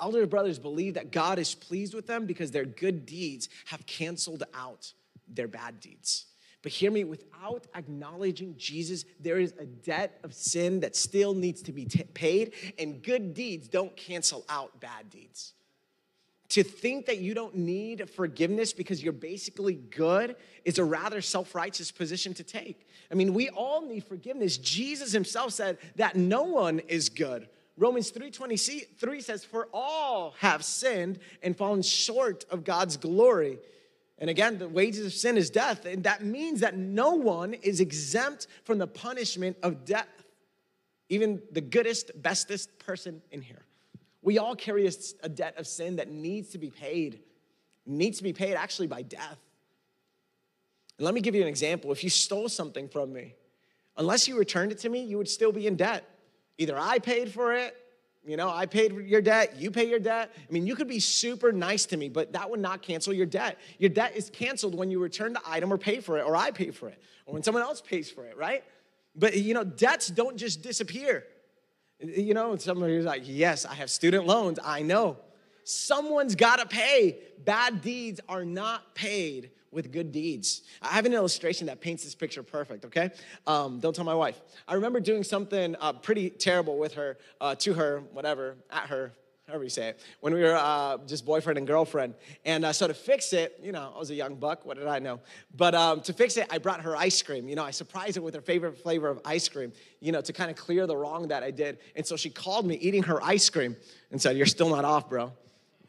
Elder 0.00 0.26
brothers 0.26 0.58
believe 0.58 0.94
that 0.94 1.12
God 1.12 1.38
is 1.38 1.54
pleased 1.54 1.94
with 1.94 2.06
them 2.06 2.24
because 2.24 2.50
their 2.50 2.64
good 2.64 3.04
deeds 3.04 3.48
have 3.66 3.84
canceled 3.86 4.44
out 4.54 4.92
their 5.28 5.48
bad 5.48 5.78
deeds. 5.78 6.26
But 6.62 6.72
hear 6.72 6.90
me, 6.90 7.04
without 7.04 7.66
acknowledging 7.74 8.54
Jesus, 8.58 9.04
there 9.18 9.38
is 9.38 9.54
a 9.58 9.64
debt 9.64 10.18
of 10.22 10.34
sin 10.34 10.80
that 10.80 10.94
still 10.94 11.32
needs 11.32 11.62
to 11.62 11.72
be 11.72 11.86
t- 11.86 12.02
paid, 12.02 12.52
and 12.78 13.02
good 13.02 13.32
deeds 13.32 13.66
don't 13.66 13.96
cancel 13.96 14.44
out 14.48 14.78
bad 14.80 15.08
deeds. 15.08 15.54
To 16.50 16.62
think 16.64 17.06
that 17.06 17.18
you 17.18 17.32
don't 17.32 17.54
need 17.54 18.10
forgiveness 18.10 18.72
because 18.72 19.02
you're 19.02 19.12
basically 19.12 19.74
good 19.74 20.36
is 20.64 20.78
a 20.78 20.84
rather 20.84 21.20
self 21.20 21.54
righteous 21.54 21.92
position 21.92 22.34
to 22.34 22.42
take. 22.42 22.86
I 23.10 23.14
mean, 23.14 23.34
we 23.34 23.48
all 23.50 23.86
need 23.86 24.04
forgiveness. 24.04 24.58
Jesus 24.58 25.12
himself 25.12 25.52
said 25.52 25.78
that 25.96 26.16
no 26.16 26.42
one 26.42 26.80
is 26.80 27.08
good. 27.08 27.48
Romans 27.76 28.10
3:23 28.10 29.22
says 29.22 29.44
for 29.44 29.68
all 29.72 30.34
have 30.40 30.64
sinned 30.64 31.18
and 31.42 31.56
fallen 31.56 31.82
short 31.82 32.44
of 32.50 32.64
God's 32.64 32.96
glory. 32.96 33.58
And 34.20 34.28
again, 34.28 34.58
the 34.58 34.68
wages 34.68 35.06
of 35.06 35.14
sin 35.14 35.38
is 35.38 35.48
death. 35.48 35.86
And 35.86 36.04
that 36.04 36.22
means 36.22 36.60
that 36.60 36.76
no 36.76 37.12
one 37.12 37.54
is 37.54 37.80
exempt 37.80 38.46
from 38.64 38.78
the 38.78 38.86
punishment 38.86 39.56
of 39.62 39.86
death, 39.86 40.08
even 41.08 41.40
the 41.50 41.62
goodest, 41.62 42.10
bestest 42.20 42.78
person 42.78 43.22
in 43.30 43.40
here. 43.40 43.64
We 44.22 44.38
all 44.38 44.54
carry 44.54 44.86
a, 44.86 45.28
debt 45.28 45.54
of 45.56 45.66
sin 45.66 45.96
that 45.96 46.10
needs 46.10 46.50
to 46.50 46.58
be 46.58 46.68
paid, 46.68 47.20
needs 47.86 48.18
to 48.18 48.22
be 48.22 48.34
paid 48.34 48.54
actually 48.54 48.86
by 48.88 49.00
death. 49.00 49.38
And 50.98 51.06
let 51.06 51.14
me 51.14 51.22
give 51.22 51.34
you 51.34 51.40
an 51.40 51.48
example. 51.48 51.90
If 51.90 52.04
you 52.04 52.10
stole 52.10 52.50
something 52.50 52.90
from 52.90 53.14
me, 53.14 53.34
unless 53.96 54.28
you 54.28 54.38
returned 54.38 54.72
it 54.72 54.78
to 54.80 54.90
me, 54.90 55.02
you 55.02 55.16
would 55.16 55.30
still 55.30 55.52
be 55.52 55.66
in 55.66 55.76
debt. 55.76 56.04
Either 56.58 56.78
I 56.78 56.98
paid 56.98 57.32
for 57.32 57.54
it 57.54 57.74
you 58.24 58.36
know, 58.36 58.50
I 58.50 58.66
paid 58.66 58.92
your 58.92 59.22
debt, 59.22 59.56
you 59.56 59.70
pay 59.70 59.88
your 59.88 59.98
debt. 59.98 60.30
I 60.36 60.52
mean, 60.52 60.66
you 60.66 60.76
could 60.76 60.88
be 60.88 61.00
super 61.00 61.52
nice 61.52 61.86
to 61.86 61.96
me, 61.96 62.08
but 62.08 62.32
that 62.32 62.50
would 62.50 62.60
not 62.60 62.82
cancel 62.82 63.12
your 63.12 63.26
debt. 63.26 63.58
Your 63.78 63.90
debt 63.90 64.14
is 64.14 64.28
canceled 64.30 64.74
when 64.74 64.90
you 64.90 65.00
return 65.00 65.32
the 65.32 65.40
item 65.46 65.72
or 65.72 65.78
pay 65.78 66.00
for 66.00 66.18
it, 66.18 66.26
or 66.26 66.36
I 66.36 66.50
pay 66.50 66.70
for 66.70 66.88
it, 66.88 67.02
or 67.26 67.34
when 67.34 67.42
someone 67.42 67.62
else 67.62 67.80
pays 67.80 68.10
for 68.10 68.24
it, 68.26 68.36
right? 68.36 68.62
But, 69.16 69.36
you 69.36 69.54
know, 69.54 69.64
debts 69.64 70.08
don't 70.08 70.36
just 70.36 70.62
disappear. 70.62 71.24
You 71.98 72.34
know, 72.34 72.56
somebody's 72.56 73.04
like, 73.04 73.22
yes, 73.24 73.64
I 73.64 73.74
have 73.74 73.90
student 73.90 74.26
loans. 74.26 74.58
I 74.62 74.82
know. 74.82 75.16
Someone's 75.64 76.34
got 76.34 76.58
to 76.58 76.66
pay. 76.66 77.18
Bad 77.44 77.82
deeds 77.82 78.20
are 78.28 78.44
not 78.44 78.94
paid 78.94 79.50
with 79.72 79.92
good 79.92 80.12
deeds. 80.12 80.62
I 80.82 80.88
have 80.88 81.06
an 81.06 81.14
illustration 81.14 81.66
that 81.68 81.80
paints 81.80 82.04
this 82.04 82.14
picture 82.14 82.42
perfect, 82.42 82.84
okay? 82.86 83.10
Um, 83.46 83.80
don't 83.80 83.94
tell 83.94 84.04
my 84.04 84.14
wife. 84.14 84.40
I 84.66 84.74
remember 84.74 85.00
doing 85.00 85.22
something 85.22 85.76
uh, 85.80 85.92
pretty 85.92 86.30
terrible 86.30 86.78
with 86.78 86.94
her, 86.94 87.18
uh, 87.40 87.54
to 87.56 87.74
her, 87.74 88.02
whatever, 88.12 88.56
at 88.70 88.88
her, 88.88 89.12
however 89.46 89.64
you 89.64 89.70
say 89.70 89.90
it, 89.90 90.00
when 90.20 90.34
we 90.34 90.40
were 90.40 90.56
uh, 90.56 90.98
just 91.06 91.24
boyfriend 91.24 91.58
and 91.58 91.66
girlfriend. 91.66 92.14
And 92.44 92.64
uh, 92.64 92.72
so 92.72 92.88
to 92.88 92.94
fix 92.94 93.32
it, 93.32 93.58
you 93.62 93.72
know, 93.72 93.92
I 93.94 93.98
was 93.98 94.10
a 94.10 94.14
young 94.14 94.36
buck, 94.36 94.64
what 94.64 94.76
did 94.76 94.86
I 94.86 94.98
know? 94.98 95.20
But 95.56 95.74
um, 95.74 96.00
to 96.02 96.12
fix 96.12 96.36
it, 96.36 96.46
I 96.50 96.58
brought 96.58 96.80
her 96.82 96.96
ice 96.96 97.22
cream. 97.22 97.48
You 97.48 97.56
know, 97.56 97.64
I 97.64 97.70
surprised 97.70 98.16
her 98.16 98.22
with 98.22 98.34
her 98.34 98.40
favorite 98.40 98.78
flavor 98.78 99.08
of 99.08 99.20
ice 99.24 99.48
cream, 99.48 99.72
you 100.00 100.12
know, 100.12 100.20
to 100.20 100.32
kind 100.32 100.50
of 100.50 100.56
clear 100.56 100.86
the 100.86 100.96
wrong 100.96 101.28
that 101.28 101.42
I 101.42 101.50
did. 101.50 101.78
And 101.96 102.06
so 102.06 102.16
she 102.16 102.30
called 102.30 102.66
me 102.66 102.76
eating 102.76 103.04
her 103.04 103.22
ice 103.22 103.48
cream 103.50 103.76
and 104.10 104.20
said, 104.20 104.36
You're 104.36 104.46
still 104.46 104.70
not 104.70 104.84
off, 104.84 105.08
bro. 105.08 105.32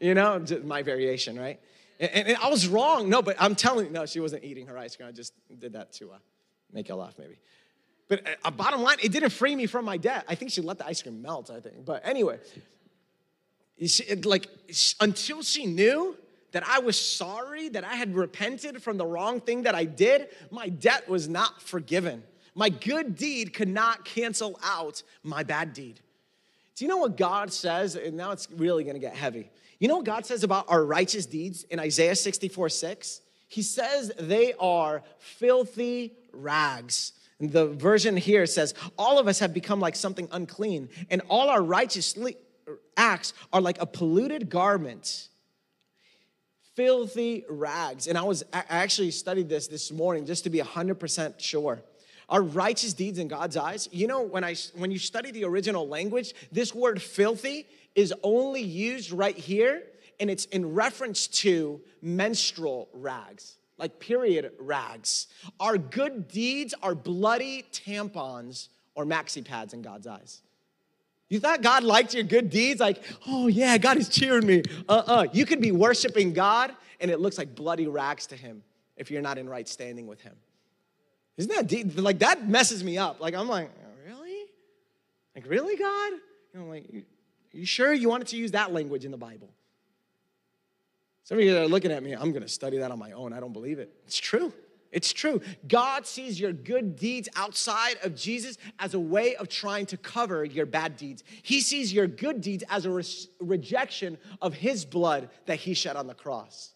You 0.00 0.14
know, 0.14 0.44
my 0.64 0.82
variation, 0.82 1.38
right? 1.38 1.60
And, 2.02 2.28
and, 2.28 2.36
I 2.38 2.48
was 2.48 2.66
wrong. 2.66 3.08
No, 3.08 3.22
but 3.22 3.36
I'm 3.38 3.54
telling 3.54 3.86
you, 3.86 3.92
no, 3.92 4.06
she 4.06 4.18
wasn't 4.18 4.42
eating 4.42 4.66
her 4.66 4.76
ice 4.76 4.96
cream. 4.96 5.08
I 5.08 5.12
just 5.12 5.34
did 5.60 5.74
that 5.74 5.92
to 5.94 6.10
uh, 6.10 6.16
make 6.72 6.88
you 6.88 6.96
laugh, 6.96 7.14
maybe. 7.16 7.38
But 8.08 8.26
uh, 8.44 8.50
bottom 8.50 8.82
line, 8.82 8.98
it 9.00 9.12
didn't 9.12 9.30
free 9.30 9.54
me 9.54 9.66
from 9.66 9.84
my 9.84 9.98
debt. 9.98 10.24
I 10.28 10.34
think 10.34 10.50
she 10.50 10.60
let 10.60 10.78
the 10.78 10.86
ice 10.86 11.00
cream 11.00 11.22
melt, 11.22 11.48
I 11.48 11.60
think. 11.60 11.84
But 11.84 12.02
anyway, 12.04 12.40
she, 13.86 14.16
like 14.16 14.48
until 15.00 15.42
she 15.42 15.64
knew 15.64 16.16
that 16.50 16.66
I 16.66 16.80
was 16.80 17.00
sorry, 17.00 17.68
that 17.68 17.84
I 17.84 17.94
had 17.94 18.16
repented 18.16 18.82
from 18.82 18.96
the 18.96 19.06
wrong 19.06 19.40
thing 19.40 19.62
that 19.62 19.76
I 19.76 19.84
did, 19.84 20.28
my 20.50 20.68
debt 20.68 21.08
was 21.08 21.28
not 21.28 21.62
forgiven. 21.62 22.24
My 22.56 22.68
good 22.68 23.16
deed 23.16 23.54
could 23.54 23.68
not 23.68 24.04
cancel 24.04 24.58
out 24.62 25.04
my 25.22 25.44
bad 25.44 25.72
deed. 25.72 26.00
Do 26.74 26.84
you 26.84 26.88
know 26.88 26.98
what 26.98 27.16
God 27.16 27.52
says? 27.52 27.94
And 27.94 28.16
now 28.16 28.32
it's 28.32 28.48
really 28.50 28.82
gonna 28.82 28.98
get 28.98 29.14
heavy. 29.14 29.50
You 29.82 29.88
know 29.88 29.96
what 29.96 30.06
God 30.06 30.24
says 30.24 30.44
about 30.44 30.66
our 30.68 30.84
righteous 30.84 31.26
deeds 31.26 31.64
in 31.64 31.80
Isaiah 31.80 32.14
64 32.14 32.68
6? 32.68 33.20
He 33.48 33.62
says 33.62 34.12
they 34.16 34.52
are 34.60 35.02
filthy 35.18 36.12
rags. 36.32 37.14
And 37.40 37.50
the 37.50 37.66
version 37.66 38.16
here 38.16 38.46
says, 38.46 38.74
All 38.96 39.18
of 39.18 39.26
us 39.26 39.40
have 39.40 39.52
become 39.52 39.80
like 39.80 39.96
something 39.96 40.28
unclean, 40.30 40.88
and 41.10 41.20
all 41.28 41.50
our 41.50 41.60
righteous 41.60 42.16
acts 42.96 43.34
are 43.52 43.60
like 43.60 43.82
a 43.82 43.86
polluted 43.86 44.48
garment. 44.48 45.28
Filthy 46.76 47.44
rags. 47.50 48.06
And 48.06 48.16
I 48.16 48.22
was 48.22 48.44
I 48.52 48.62
actually 48.68 49.10
studied 49.10 49.48
this 49.48 49.66
this 49.66 49.90
morning 49.90 50.26
just 50.26 50.44
to 50.44 50.50
be 50.50 50.60
100% 50.60 51.40
sure. 51.40 51.82
Our 52.32 52.40
righteous 52.42 52.94
deeds 52.94 53.18
in 53.18 53.28
God's 53.28 53.58
eyes, 53.58 53.90
you 53.92 54.06
know, 54.06 54.22
when 54.22 54.42
I 54.42 54.56
when 54.74 54.90
you 54.90 54.98
study 54.98 55.30
the 55.30 55.44
original 55.44 55.86
language, 55.86 56.32
this 56.50 56.74
word 56.74 57.00
filthy 57.02 57.66
is 57.94 58.14
only 58.22 58.62
used 58.62 59.12
right 59.12 59.36
here, 59.36 59.82
and 60.18 60.30
it's 60.30 60.46
in 60.46 60.72
reference 60.74 61.26
to 61.26 61.82
menstrual 62.00 62.88
rags, 62.94 63.56
like 63.76 64.00
period 64.00 64.50
rags. 64.58 65.26
Our 65.60 65.76
good 65.76 66.26
deeds 66.28 66.72
are 66.82 66.94
bloody 66.94 67.66
tampons 67.70 68.68
or 68.94 69.04
maxi 69.04 69.44
pads 69.44 69.74
in 69.74 69.82
God's 69.82 70.06
eyes. 70.06 70.40
You 71.28 71.38
thought 71.38 71.60
God 71.60 71.84
liked 71.84 72.14
your 72.14 72.24
good 72.24 72.48
deeds? 72.48 72.80
Like, 72.80 73.02
oh 73.26 73.48
yeah, 73.48 73.76
God 73.76 73.98
is 73.98 74.08
cheering 74.08 74.46
me. 74.46 74.62
Uh 74.88 75.02
uh 75.06 75.26
You 75.34 75.44
could 75.44 75.60
be 75.60 75.70
worshiping 75.70 76.32
God 76.32 76.74
and 76.98 77.10
it 77.10 77.20
looks 77.20 77.36
like 77.36 77.54
bloody 77.54 77.88
rags 77.88 78.26
to 78.28 78.36
Him 78.36 78.62
if 78.96 79.10
you're 79.10 79.20
not 79.20 79.36
in 79.36 79.50
right 79.50 79.68
standing 79.68 80.06
with 80.06 80.22
Him. 80.22 80.34
Isn't 81.36 81.54
that 81.54 81.66
deep? 81.66 81.98
Like, 81.98 82.20
that 82.20 82.48
messes 82.48 82.84
me 82.84 82.98
up. 82.98 83.20
Like, 83.20 83.34
I'm 83.34 83.48
like, 83.48 83.70
really? 84.06 84.44
Like, 85.34 85.48
really, 85.48 85.76
God? 85.76 86.12
You 86.52 86.60
know, 86.60 86.66
like, 86.66 86.84
you 87.52 87.66
sure 87.66 87.92
you 87.92 88.08
wanted 88.08 88.28
to 88.28 88.36
use 88.36 88.52
that 88.52 88.72
language 88.72 89.04
in 89.04 89.10
the 89.10 89.16
Bible? 89.16 89.48
Some 91.24 91.38
of 91.38 91.44
you 91.44 91.56
are 91.56 91.68
looking 91.68 91.92
at 91.92 92.02
me, 92.02 92.12
I'm 92.12 92.32
going 92.32 92.42
to 92.42 92.48
study 92.48 92.78
that 92.78 92.90
on 92.90 92.98
my 92.98 93.12
own. 93.12 93.32
I 93.32 93.40
don't 93.40 93.52
believe 93.52 93.78
it. 93.78 93.92
It's 94.04 94.18
true. 94.18 94.52
It's 94.90 95.12
true. 95.12 95.40
God 95.66 96.06
sees 96.06 96.38
your 96.38 96.52
good 96.52 96.96
deeds 96.96 97.28
outside 97.34 97.96
of 98.02 98.14
Jesus 98.14 98.58
as 98.78 98.92
a 98.92 99.00
way 99.00 99.34
of 99.36 99.48
trying 99.48 99.86
to 99.86 99.96
cover 99.96 100.44
your 100.44 100.66
bad 100.66 100.98
deeds. 100.98 101.24
He 101.42 101.60
sees 101.60 101.92
your 101.92 102.06
good 102.06 102.42
deeds 102.42 102.62
as 102.68 102.84
a 102.84 102.90
re- 102.90 103.04
rejection 103.40 104.18
of 104.42 104.52
His 104.52 104.84
blood 104.84 105.30
that 105.46 105.56
He 105.56 105.72
shed 105.72 105.96
on 105.96 106.06
the 106.06 106.14
cross. 106.14 106.74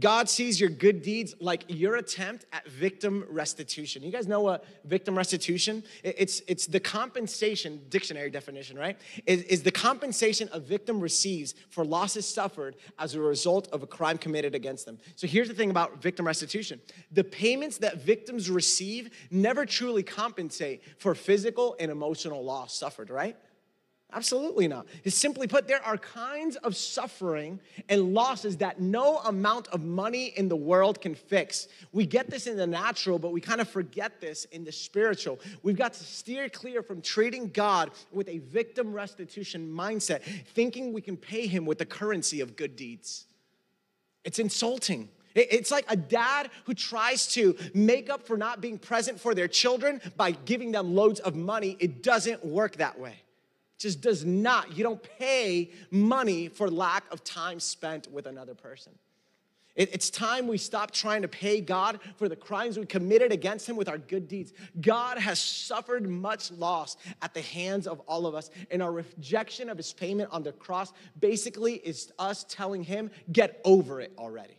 God 0.00 0.28
sees 0.28 0.60
your 0.60 0.68
good 0.68 1.00
deeds 1.02 1.34
like 1.40 1.64
your 1.68 1.96
attempt 1.96 2.44
at 2.52 2.68
victim 2.68 3.24
restitution. 3.30 4.02
You 4.02 4.10
guys 4.10 4.26
know 4.26 4.40
what 4.40 4.64
victim 4.84 5.16
restitution? 5.16 5.84
It's, 6.02 6.42
it's 6.48 6.66
the 6.66 6.80
compensation, 6.80 7.80
dictionary 7.88 8.30
definition, 8.30 8.76
right? 8.76 8.98
Is, 9.26 9.44
is 9.44 9.62
the 9.62 9.70
compensation 9.70 10.48
a 10.52 10.58
victim 10.58 11.00
receives 11.00 11.54
for 11.70 11.84
losses 11.84 12.26
suffered 12.26 12.74
as 12.98 13.14
a 13.14 13.20
result 13.20 13.68
of 13.68 13.84
a 13.84 13.86
crime 13.86 14.18
committed 14.18 14.56
against 14.56 14.86
them. 14.86 14.98
So 15.14 15.28
here's 15.28 15.48
the 15.48 15.54
thing 15.54 15.70
about 15.70 16.02
victim 16.02 16.26
restitution 16.26 16.80
the 17.12 17.24
payments 17.24 17.78
that 17.78 18.02
victims 18.02 18.50
receive 18.50 19.10
never 19.30 19.64
truly 19.64 20.02
compensate 20.02 20.82
for 20.98 21.14
physical 21.14 21.76
and 21.78 21.92
emotional 21.92 22.44
loss 22.44 22.76
suffered, 22.76 23.08
right? 23.08 23.36
Absolutely 24.12 24.68
not. 24.68 24.86
It's 25.02 25.16
simply 25.16 25.48
put, 25.48 25.66
there 25.66 25.82
are 25.82 25.98
kinds 25.98 26.56
of 26.56 26.76
suffering 26.76 27.58
and 27.88 28.14
losses 28.14 28.56
that 28.58 28.80
no 28.80 29.18
amount 29.18 29.66
of 29.68 29.82
money 29.82 30.26
in 30.36 30.48
the 30.48 30.56
world 30.56 31.00
can 31.00 31.14
fix. 31.14 31.66
We 31.92 32.06
get 32.06 32.30
this 32.30 32.46
in 32.46 32.56
the 32.56 32.68
natural, 32.68 33.18
but 33.18 33.32
we 33.32 33.40
kind 33.40 33.60
of 33.60 33.68
forget 33.68 34.20
this 34.20 34.44
in 34.46 34.64
the 34.64 34.70
spiritual. 34.70 35.40
We've 35.64 35.76
got 35.76 35.92
to 35.94 36.04
steer 36.04 36.48
clear 36.48 36.82
from 36.82 37.02
treating 37.02 37.50
God 37.50 37.90
with 38.12 38.28
a 38.28 38.38
victim 38.38 38.92
restitution 38.92 39.68
mindset, 39.68 40.22
thinking 40.54 40.92
we 40.92 41.02
can 41.02 41.16
pay 41.16 41.48
Him 41.48 41.66
with 41.66 41.78
the 41.78 41.86
currency 41.86 42.40
of 42.40 42.56
good 42.56 42.76
deeds. 42.76 43.26
It's 44.24 44.38
insulting. 44.38 45.08
It's 45.34 45.70
like 45.70 45.84
a 45.88 45.96
dad 45.96 46.50
who 46.64 46.74
tries 46.74 47.26
to 47.34 47.56
make 47.74 48.08
up 48.08 48.26
for 48.26 48.38
not 48.38 48.60
being 48.60 48.78
present 48.78 49.20
for 49.20 49.34
their 49.34 49.48
children 49.48 50.00
by 50.16 50.30
giving 50.30 50.72
them 50.72 50.94
loads 50.94 51.20
of 51.20 51.34
money. 51.34 51.76
It 51.80 52.02
doesn't 52.02 52.42
work 52.44 52.76
that 52.76 52.98
way 52.98 53.16
just 53.78 54.00
does 54.00 54.24
not. 54.24 54.76
You 54.76 54.82
don't 54.82 55.02
pay 55.18 55.70
money 55.90 56.48
for 56.48 56.70
lack 56.70 57.04
of 57.12 57.24
time 57.24 57.60
spent 57.60 58.10
with 58.10 58.26
another 58.26 58.54
person. 58.54 58.92
It's 59.76 60.08
time 60.08 60.46
we 60.46 60.56
stop 60.56 60.90
trying 60.90 61.20
to 61.20 61.28
pay 61.28 61.60
God 61.60 62.00
for 62.16 62.30
the 62.30 62.36
crimes 62.36 62.78
we 62.78 62.86
committed 62.86 63.30
against 63.30 63.68
Him 63.68 63.76
with 63.76 63.90
our 63.90 63.98
good 63.98 64.26
deeds. 64.26 64.54
God 64.80 65.18
has 65.18 65.38
suffered 65.38 66.08
much 66.08 66.50
loss 66.50 66.96
at 67.20 67.34
the 67.34 67.42
hands 67.42 67.86
of 67.86 68.00
all 68.08 68.26
of 68.26 68.34
us, 68.34 68.50
and 68.70 68.82
our 68.82 68.90
rejection 68.90 69.68
of 69.68 69.76
His 69.76 69.92
payment 69.92 70.30
on 70.32 70.42
the 70.42 70.52
cross 70.52 70.94
basically 71.20 71.74
is 71.74 72.10
us 72.18 72.46
telling 72.48 72.84
Him, 72.84 73.10
get 73.30 73.60
over 73.64 74.00
it 74.00 74.14
already. 74.16 74.58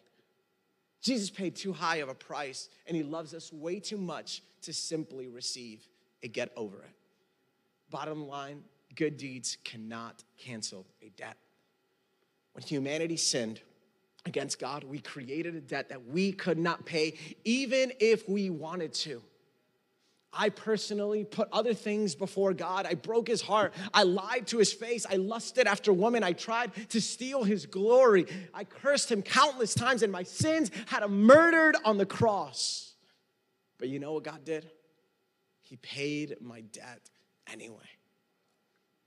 Jesus 1.01 1.31
paid 1.31 1.55
too 1.55 1.73
high 1.73 1.97
of 1.97 2.09
a 2.09 2.15
price, 2.15 2.69
and 2.85 2.95
He 2.95 3.01
loves 3.01 3.33
us 3.33 3.51
way 3.51 3.79
too 3.79 3.97
much 3.97 4.43
to 4.61 4.71
simply 4.71 5.27
receive 5.27 5.87
a 6.21 6.27
get 6.27 6.51
over 6.55 6.77
it. 6.83 6.91
Bottom 7.89 8.27
line, 8.27 8.61
good 8.97 9.15
deeds 9.15 9.57
cannot 9.63 10.23
cancel 10.37 10.85
a 11.01 11.09
debt. 11.09 11.37
When 12.51 12.63
humanity 12.63 13.15
sinned 13.15 13.61
against 14.25 14.59
God, 14.59 14.83
we 14.83 14.99
created 14.99 15.55
a 15.55 15.61
debt 15.61 15.89
that 15.89 16.05
we 16.07 16.33
could 16.33 16.57
not 16.57 16.85
pay, 16.85 17.13
even 17.45 17.93
if 17.99 18.27
we 18.27 18.49
wanted 18.49 18.93
to. 18.93 19.21
I 20.33 20.49
personally 20.49 21.23
put 21.23 21.47
other 21.51 21.73
things 21.73 22.13
before 22.13 22.53
God. 22.53 22.85
I 22.85 22.95
broke 22.95 23.27
his 23.27 23.41
heart. 23.41 23.73
I 23.93 24.03
lied 24.03 24.47
to 24.47 24.57
his 24.57 24.73
face. 24.73 25.05
I 25.09 25.15
lusted 25.15 25.67
after 25.67 25.93
women. 25.93 26.23
I 26.23 26.33
tried 26.33 26.71
to 26.89 26.99
steal 26.99 27.43
his 27.43 27.65
glory. 27.65 28.25
I 28.53 28.63
cursed 28.65 29.11
him 29.11 29.21
countless 29.21 29.73
times, 29.73 30.03
and 30.03 30.11
my 30.11 30.23
sins 30.23 30.69
had 30.87 31.03
him 31.03 31.23
murdered 31.23 31.77
on 31.85 31.97
the 31.97 32.05
cross. 32.05 32.93
But 33.77 33.89
you 33.89 33.99
know 33.99 34.13
what 34.13 34.23
God 34.23 34.43
did? 34.43 34.69
He 35.61 35.77
paid 35.77 36.35
my 36.41 36.61
debt 36.61 37.09
anyway. 37.51 37.96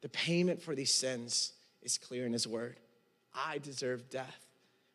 The 0.03 0.09
payment 0.09 0.63
for 0.63 0.75
these 0.75 0.95
sins 0.95 1.53
is 1.83 1.99
clear 1.99 2.27
in 2.27 2.33
His 2.33 2.47
Word. 2.47 2.79
I 3.35 3.59
deserve 3.59 4.11
death, 4.11 4.47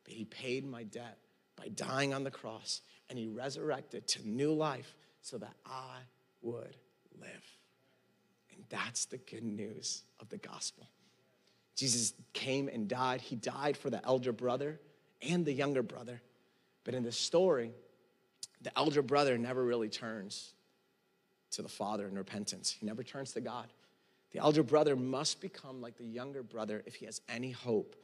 but 0.03 0.13
He 0.13 0.25
paid 0.25 0.65
my 0.65 0.83
debt 0.83 1.17
by 1.55 1.69
dying 1.69 2.13
on 2.13 2.23
the 2.23 2.31
cross, 2.31 2.81
and 3.09 3.17
He 3.17 3.27
resurrected 3.27 4.07
to 4.09 4.27
new 4.27 4.53
life 4.53 4.95
so 5.21 5.37
that 5.37 5.53
I 5.65 5.97
would 6.41 6.75
live. 7.19 7.43
And 8.53 8.63
that's 8.69 9.05
the 9.05 9.17
good 9.17 9.43
news 9.43 10.03
of 10.19 10.29
the 10.29 10.37
gospel. 10.37 10.87
Jesus 11.75 12.13
came 12.33 12.69
and 12.69 12.87
died. 12.87 13.21
He 13.21 13.35
died 13.35 13.75
for 13.75 13.89
the 13.89 14.03
elder 14.05 14.31
brother 14.31 14.79
and 15.21 15.45
the 15.45 15.51
younger 15.51 15.83
brother. 15.83 16.21
But 16.83 16.93
in 16.93 17.03
the 17.03 17.11
story, 17.11 17.71
the 18.61 18.77
elder 18.77 19.01
brother 19.01 19.37
never 19.37 19.63
really 19.63 19.89
turns 19.89 20.53
to 21.51 21.61
the 21.61 21.69
Father 21.69 22.07
in 22.07 22.15
repentance. 22.15 22.71
He 22.71 22.85
never 22.85 23.03
turns 23.03 23.33
to 23.33 23.41
God. 23.41 23.67
The 24.31 24.39
elder 24.39 24.63
brother 24.63 24.95
must 24.95 25.41
become 25.41 25.81
like 25.81 25.97
the 25.97 26.05
younger 26.05 26.43
brother 26.43 26.83
if 26.85 26.95
he 26.95 27.05
has 27.05 27.21
any 27.29 27.51
hope 27.51 27.95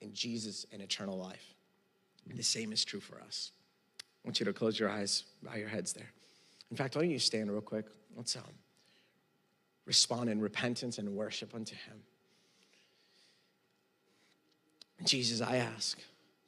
in 0.00 0.12
Jesus 0.12 0.66
and 0.72 0.82
eternal 0.82 1.16
life. 1.16 1.54
And 2.28 2.38
the 2.38 2.42
same 2.42 2.72
is 2.72 2.84
true 2.84 3.00
for 3.00 3.20
us. 3.22 3.52
I 4.00 4.28
want 4.28 4.40
you 4.40 4.46
to 4.46 4.52
close 4.52 4.78
your 4.78 4.90
eyes, 4.90 5.24
bow 5.42 5.54
your 5.54 5.68
heads 5.68 5.92
there. 5.92 6.10
In 6.70 6.76
fact, 6.76 6.96
why 6.96 7.02
don't 7.02 7.10
you 7.10 7.18
stand 7.18 7.50
real 7.50 7.60
quick? 7.60 7.86
Let's 8.16 8.34
um, 8.36 8.42
respond 9.84 10.28
in 10.28 10.40
repentance 10.40 10.98
and 10.98 11.14
worship 11.14 11.54
unto 11.54 11.74
him. 11.74 12.02
Jesus, 15.04 15.40
I 15.40 15.56
ask 15.58 15.98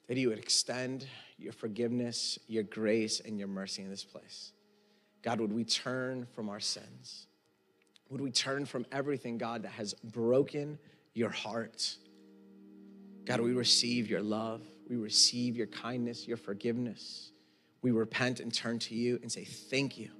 that 0.09 0.16
you 0.16 0.31
would 0.31 0.39
extend 0.39 1.07
your 1.39 1.53
forgiveness, 1.53 2.39
your 2.49 2.64
grace, 2.64 3.20
and 3.20 3.39
your 3.39 3.47
mercy 3.47 3.83
in 3.83 3.91
this 3.91 4.05
place. 4.05 4.53
God, 5.23 5.41
would 5.41 5.53
we 5.53 5.64
turn 5.64 6.27
from 6.35 6.49
our 6.49 6.61
sins? 6.61 7.28
Would 8.11 8.21
we 8.21 8.31
turn 8.31 8.65
from 8.65 8.87
everything, 8.91 9.39
God, 9.39 9.63
that 9.63 9.73
has 9.73 9.95
broken 9.95 10.79
your 11.15 11.31
heart? 11.31 11.97
God, 13.27 13.41
we 13.41 13.53
receive 13.53 14.09
your 14.09 14.23
love. 14.23 14.63
We 14.89 14.97
receive 14.97 15.57
your 15.57 15.67
kindness, 15.67 16.27
your 16.27 16.39
forgiveness. 16.39 17.33
We 17.83 17.91
repent 17.91 18.41
and 18.41 18.53
turn 18.53 18.79
to 18.81 18.95
you 18.95 19.19
and 19.23 19.31
say, 19.31 19.45
Thank 19.45 19.99
you. 19.99 20.11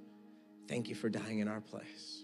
Thank 0.67 0.87
you 0.87 0.95
for 0.95 1.09
dying 1.09 1.39
in 1.39 1.47
our 1.47 1.61
place. 1.61 2.23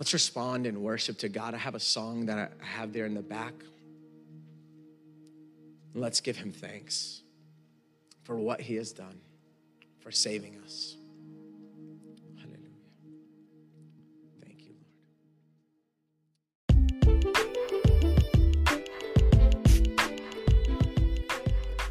Let's 0.00 0.12
respond 0.12 0.66
in 0.66 0.82
worship 0.82 1.18
to 1.18 1.28
God. 1.28 1.54
I 1.54 1.58
have 1.58 1.76
a 1.76 1.80
song 1.80 2.26
that 2.26 2.52
I 2.60 2.66
have 2.66 2.92
there 2.92 3.06
in 3.06 3.14
the 3.14 3.22
back. 3.22 3.54
Let's 5.94 6.20
give 6.20 6.36
him 6.36 6.50
thanks 6.50 7.22
for 8.24 8.36
what 8.36 8.60
he 8.60 8.74
has 8.74 8.92
done, 8.92 9.20
for 10.00 10.10
saving 10.10 10.58
us. 10.64 10.96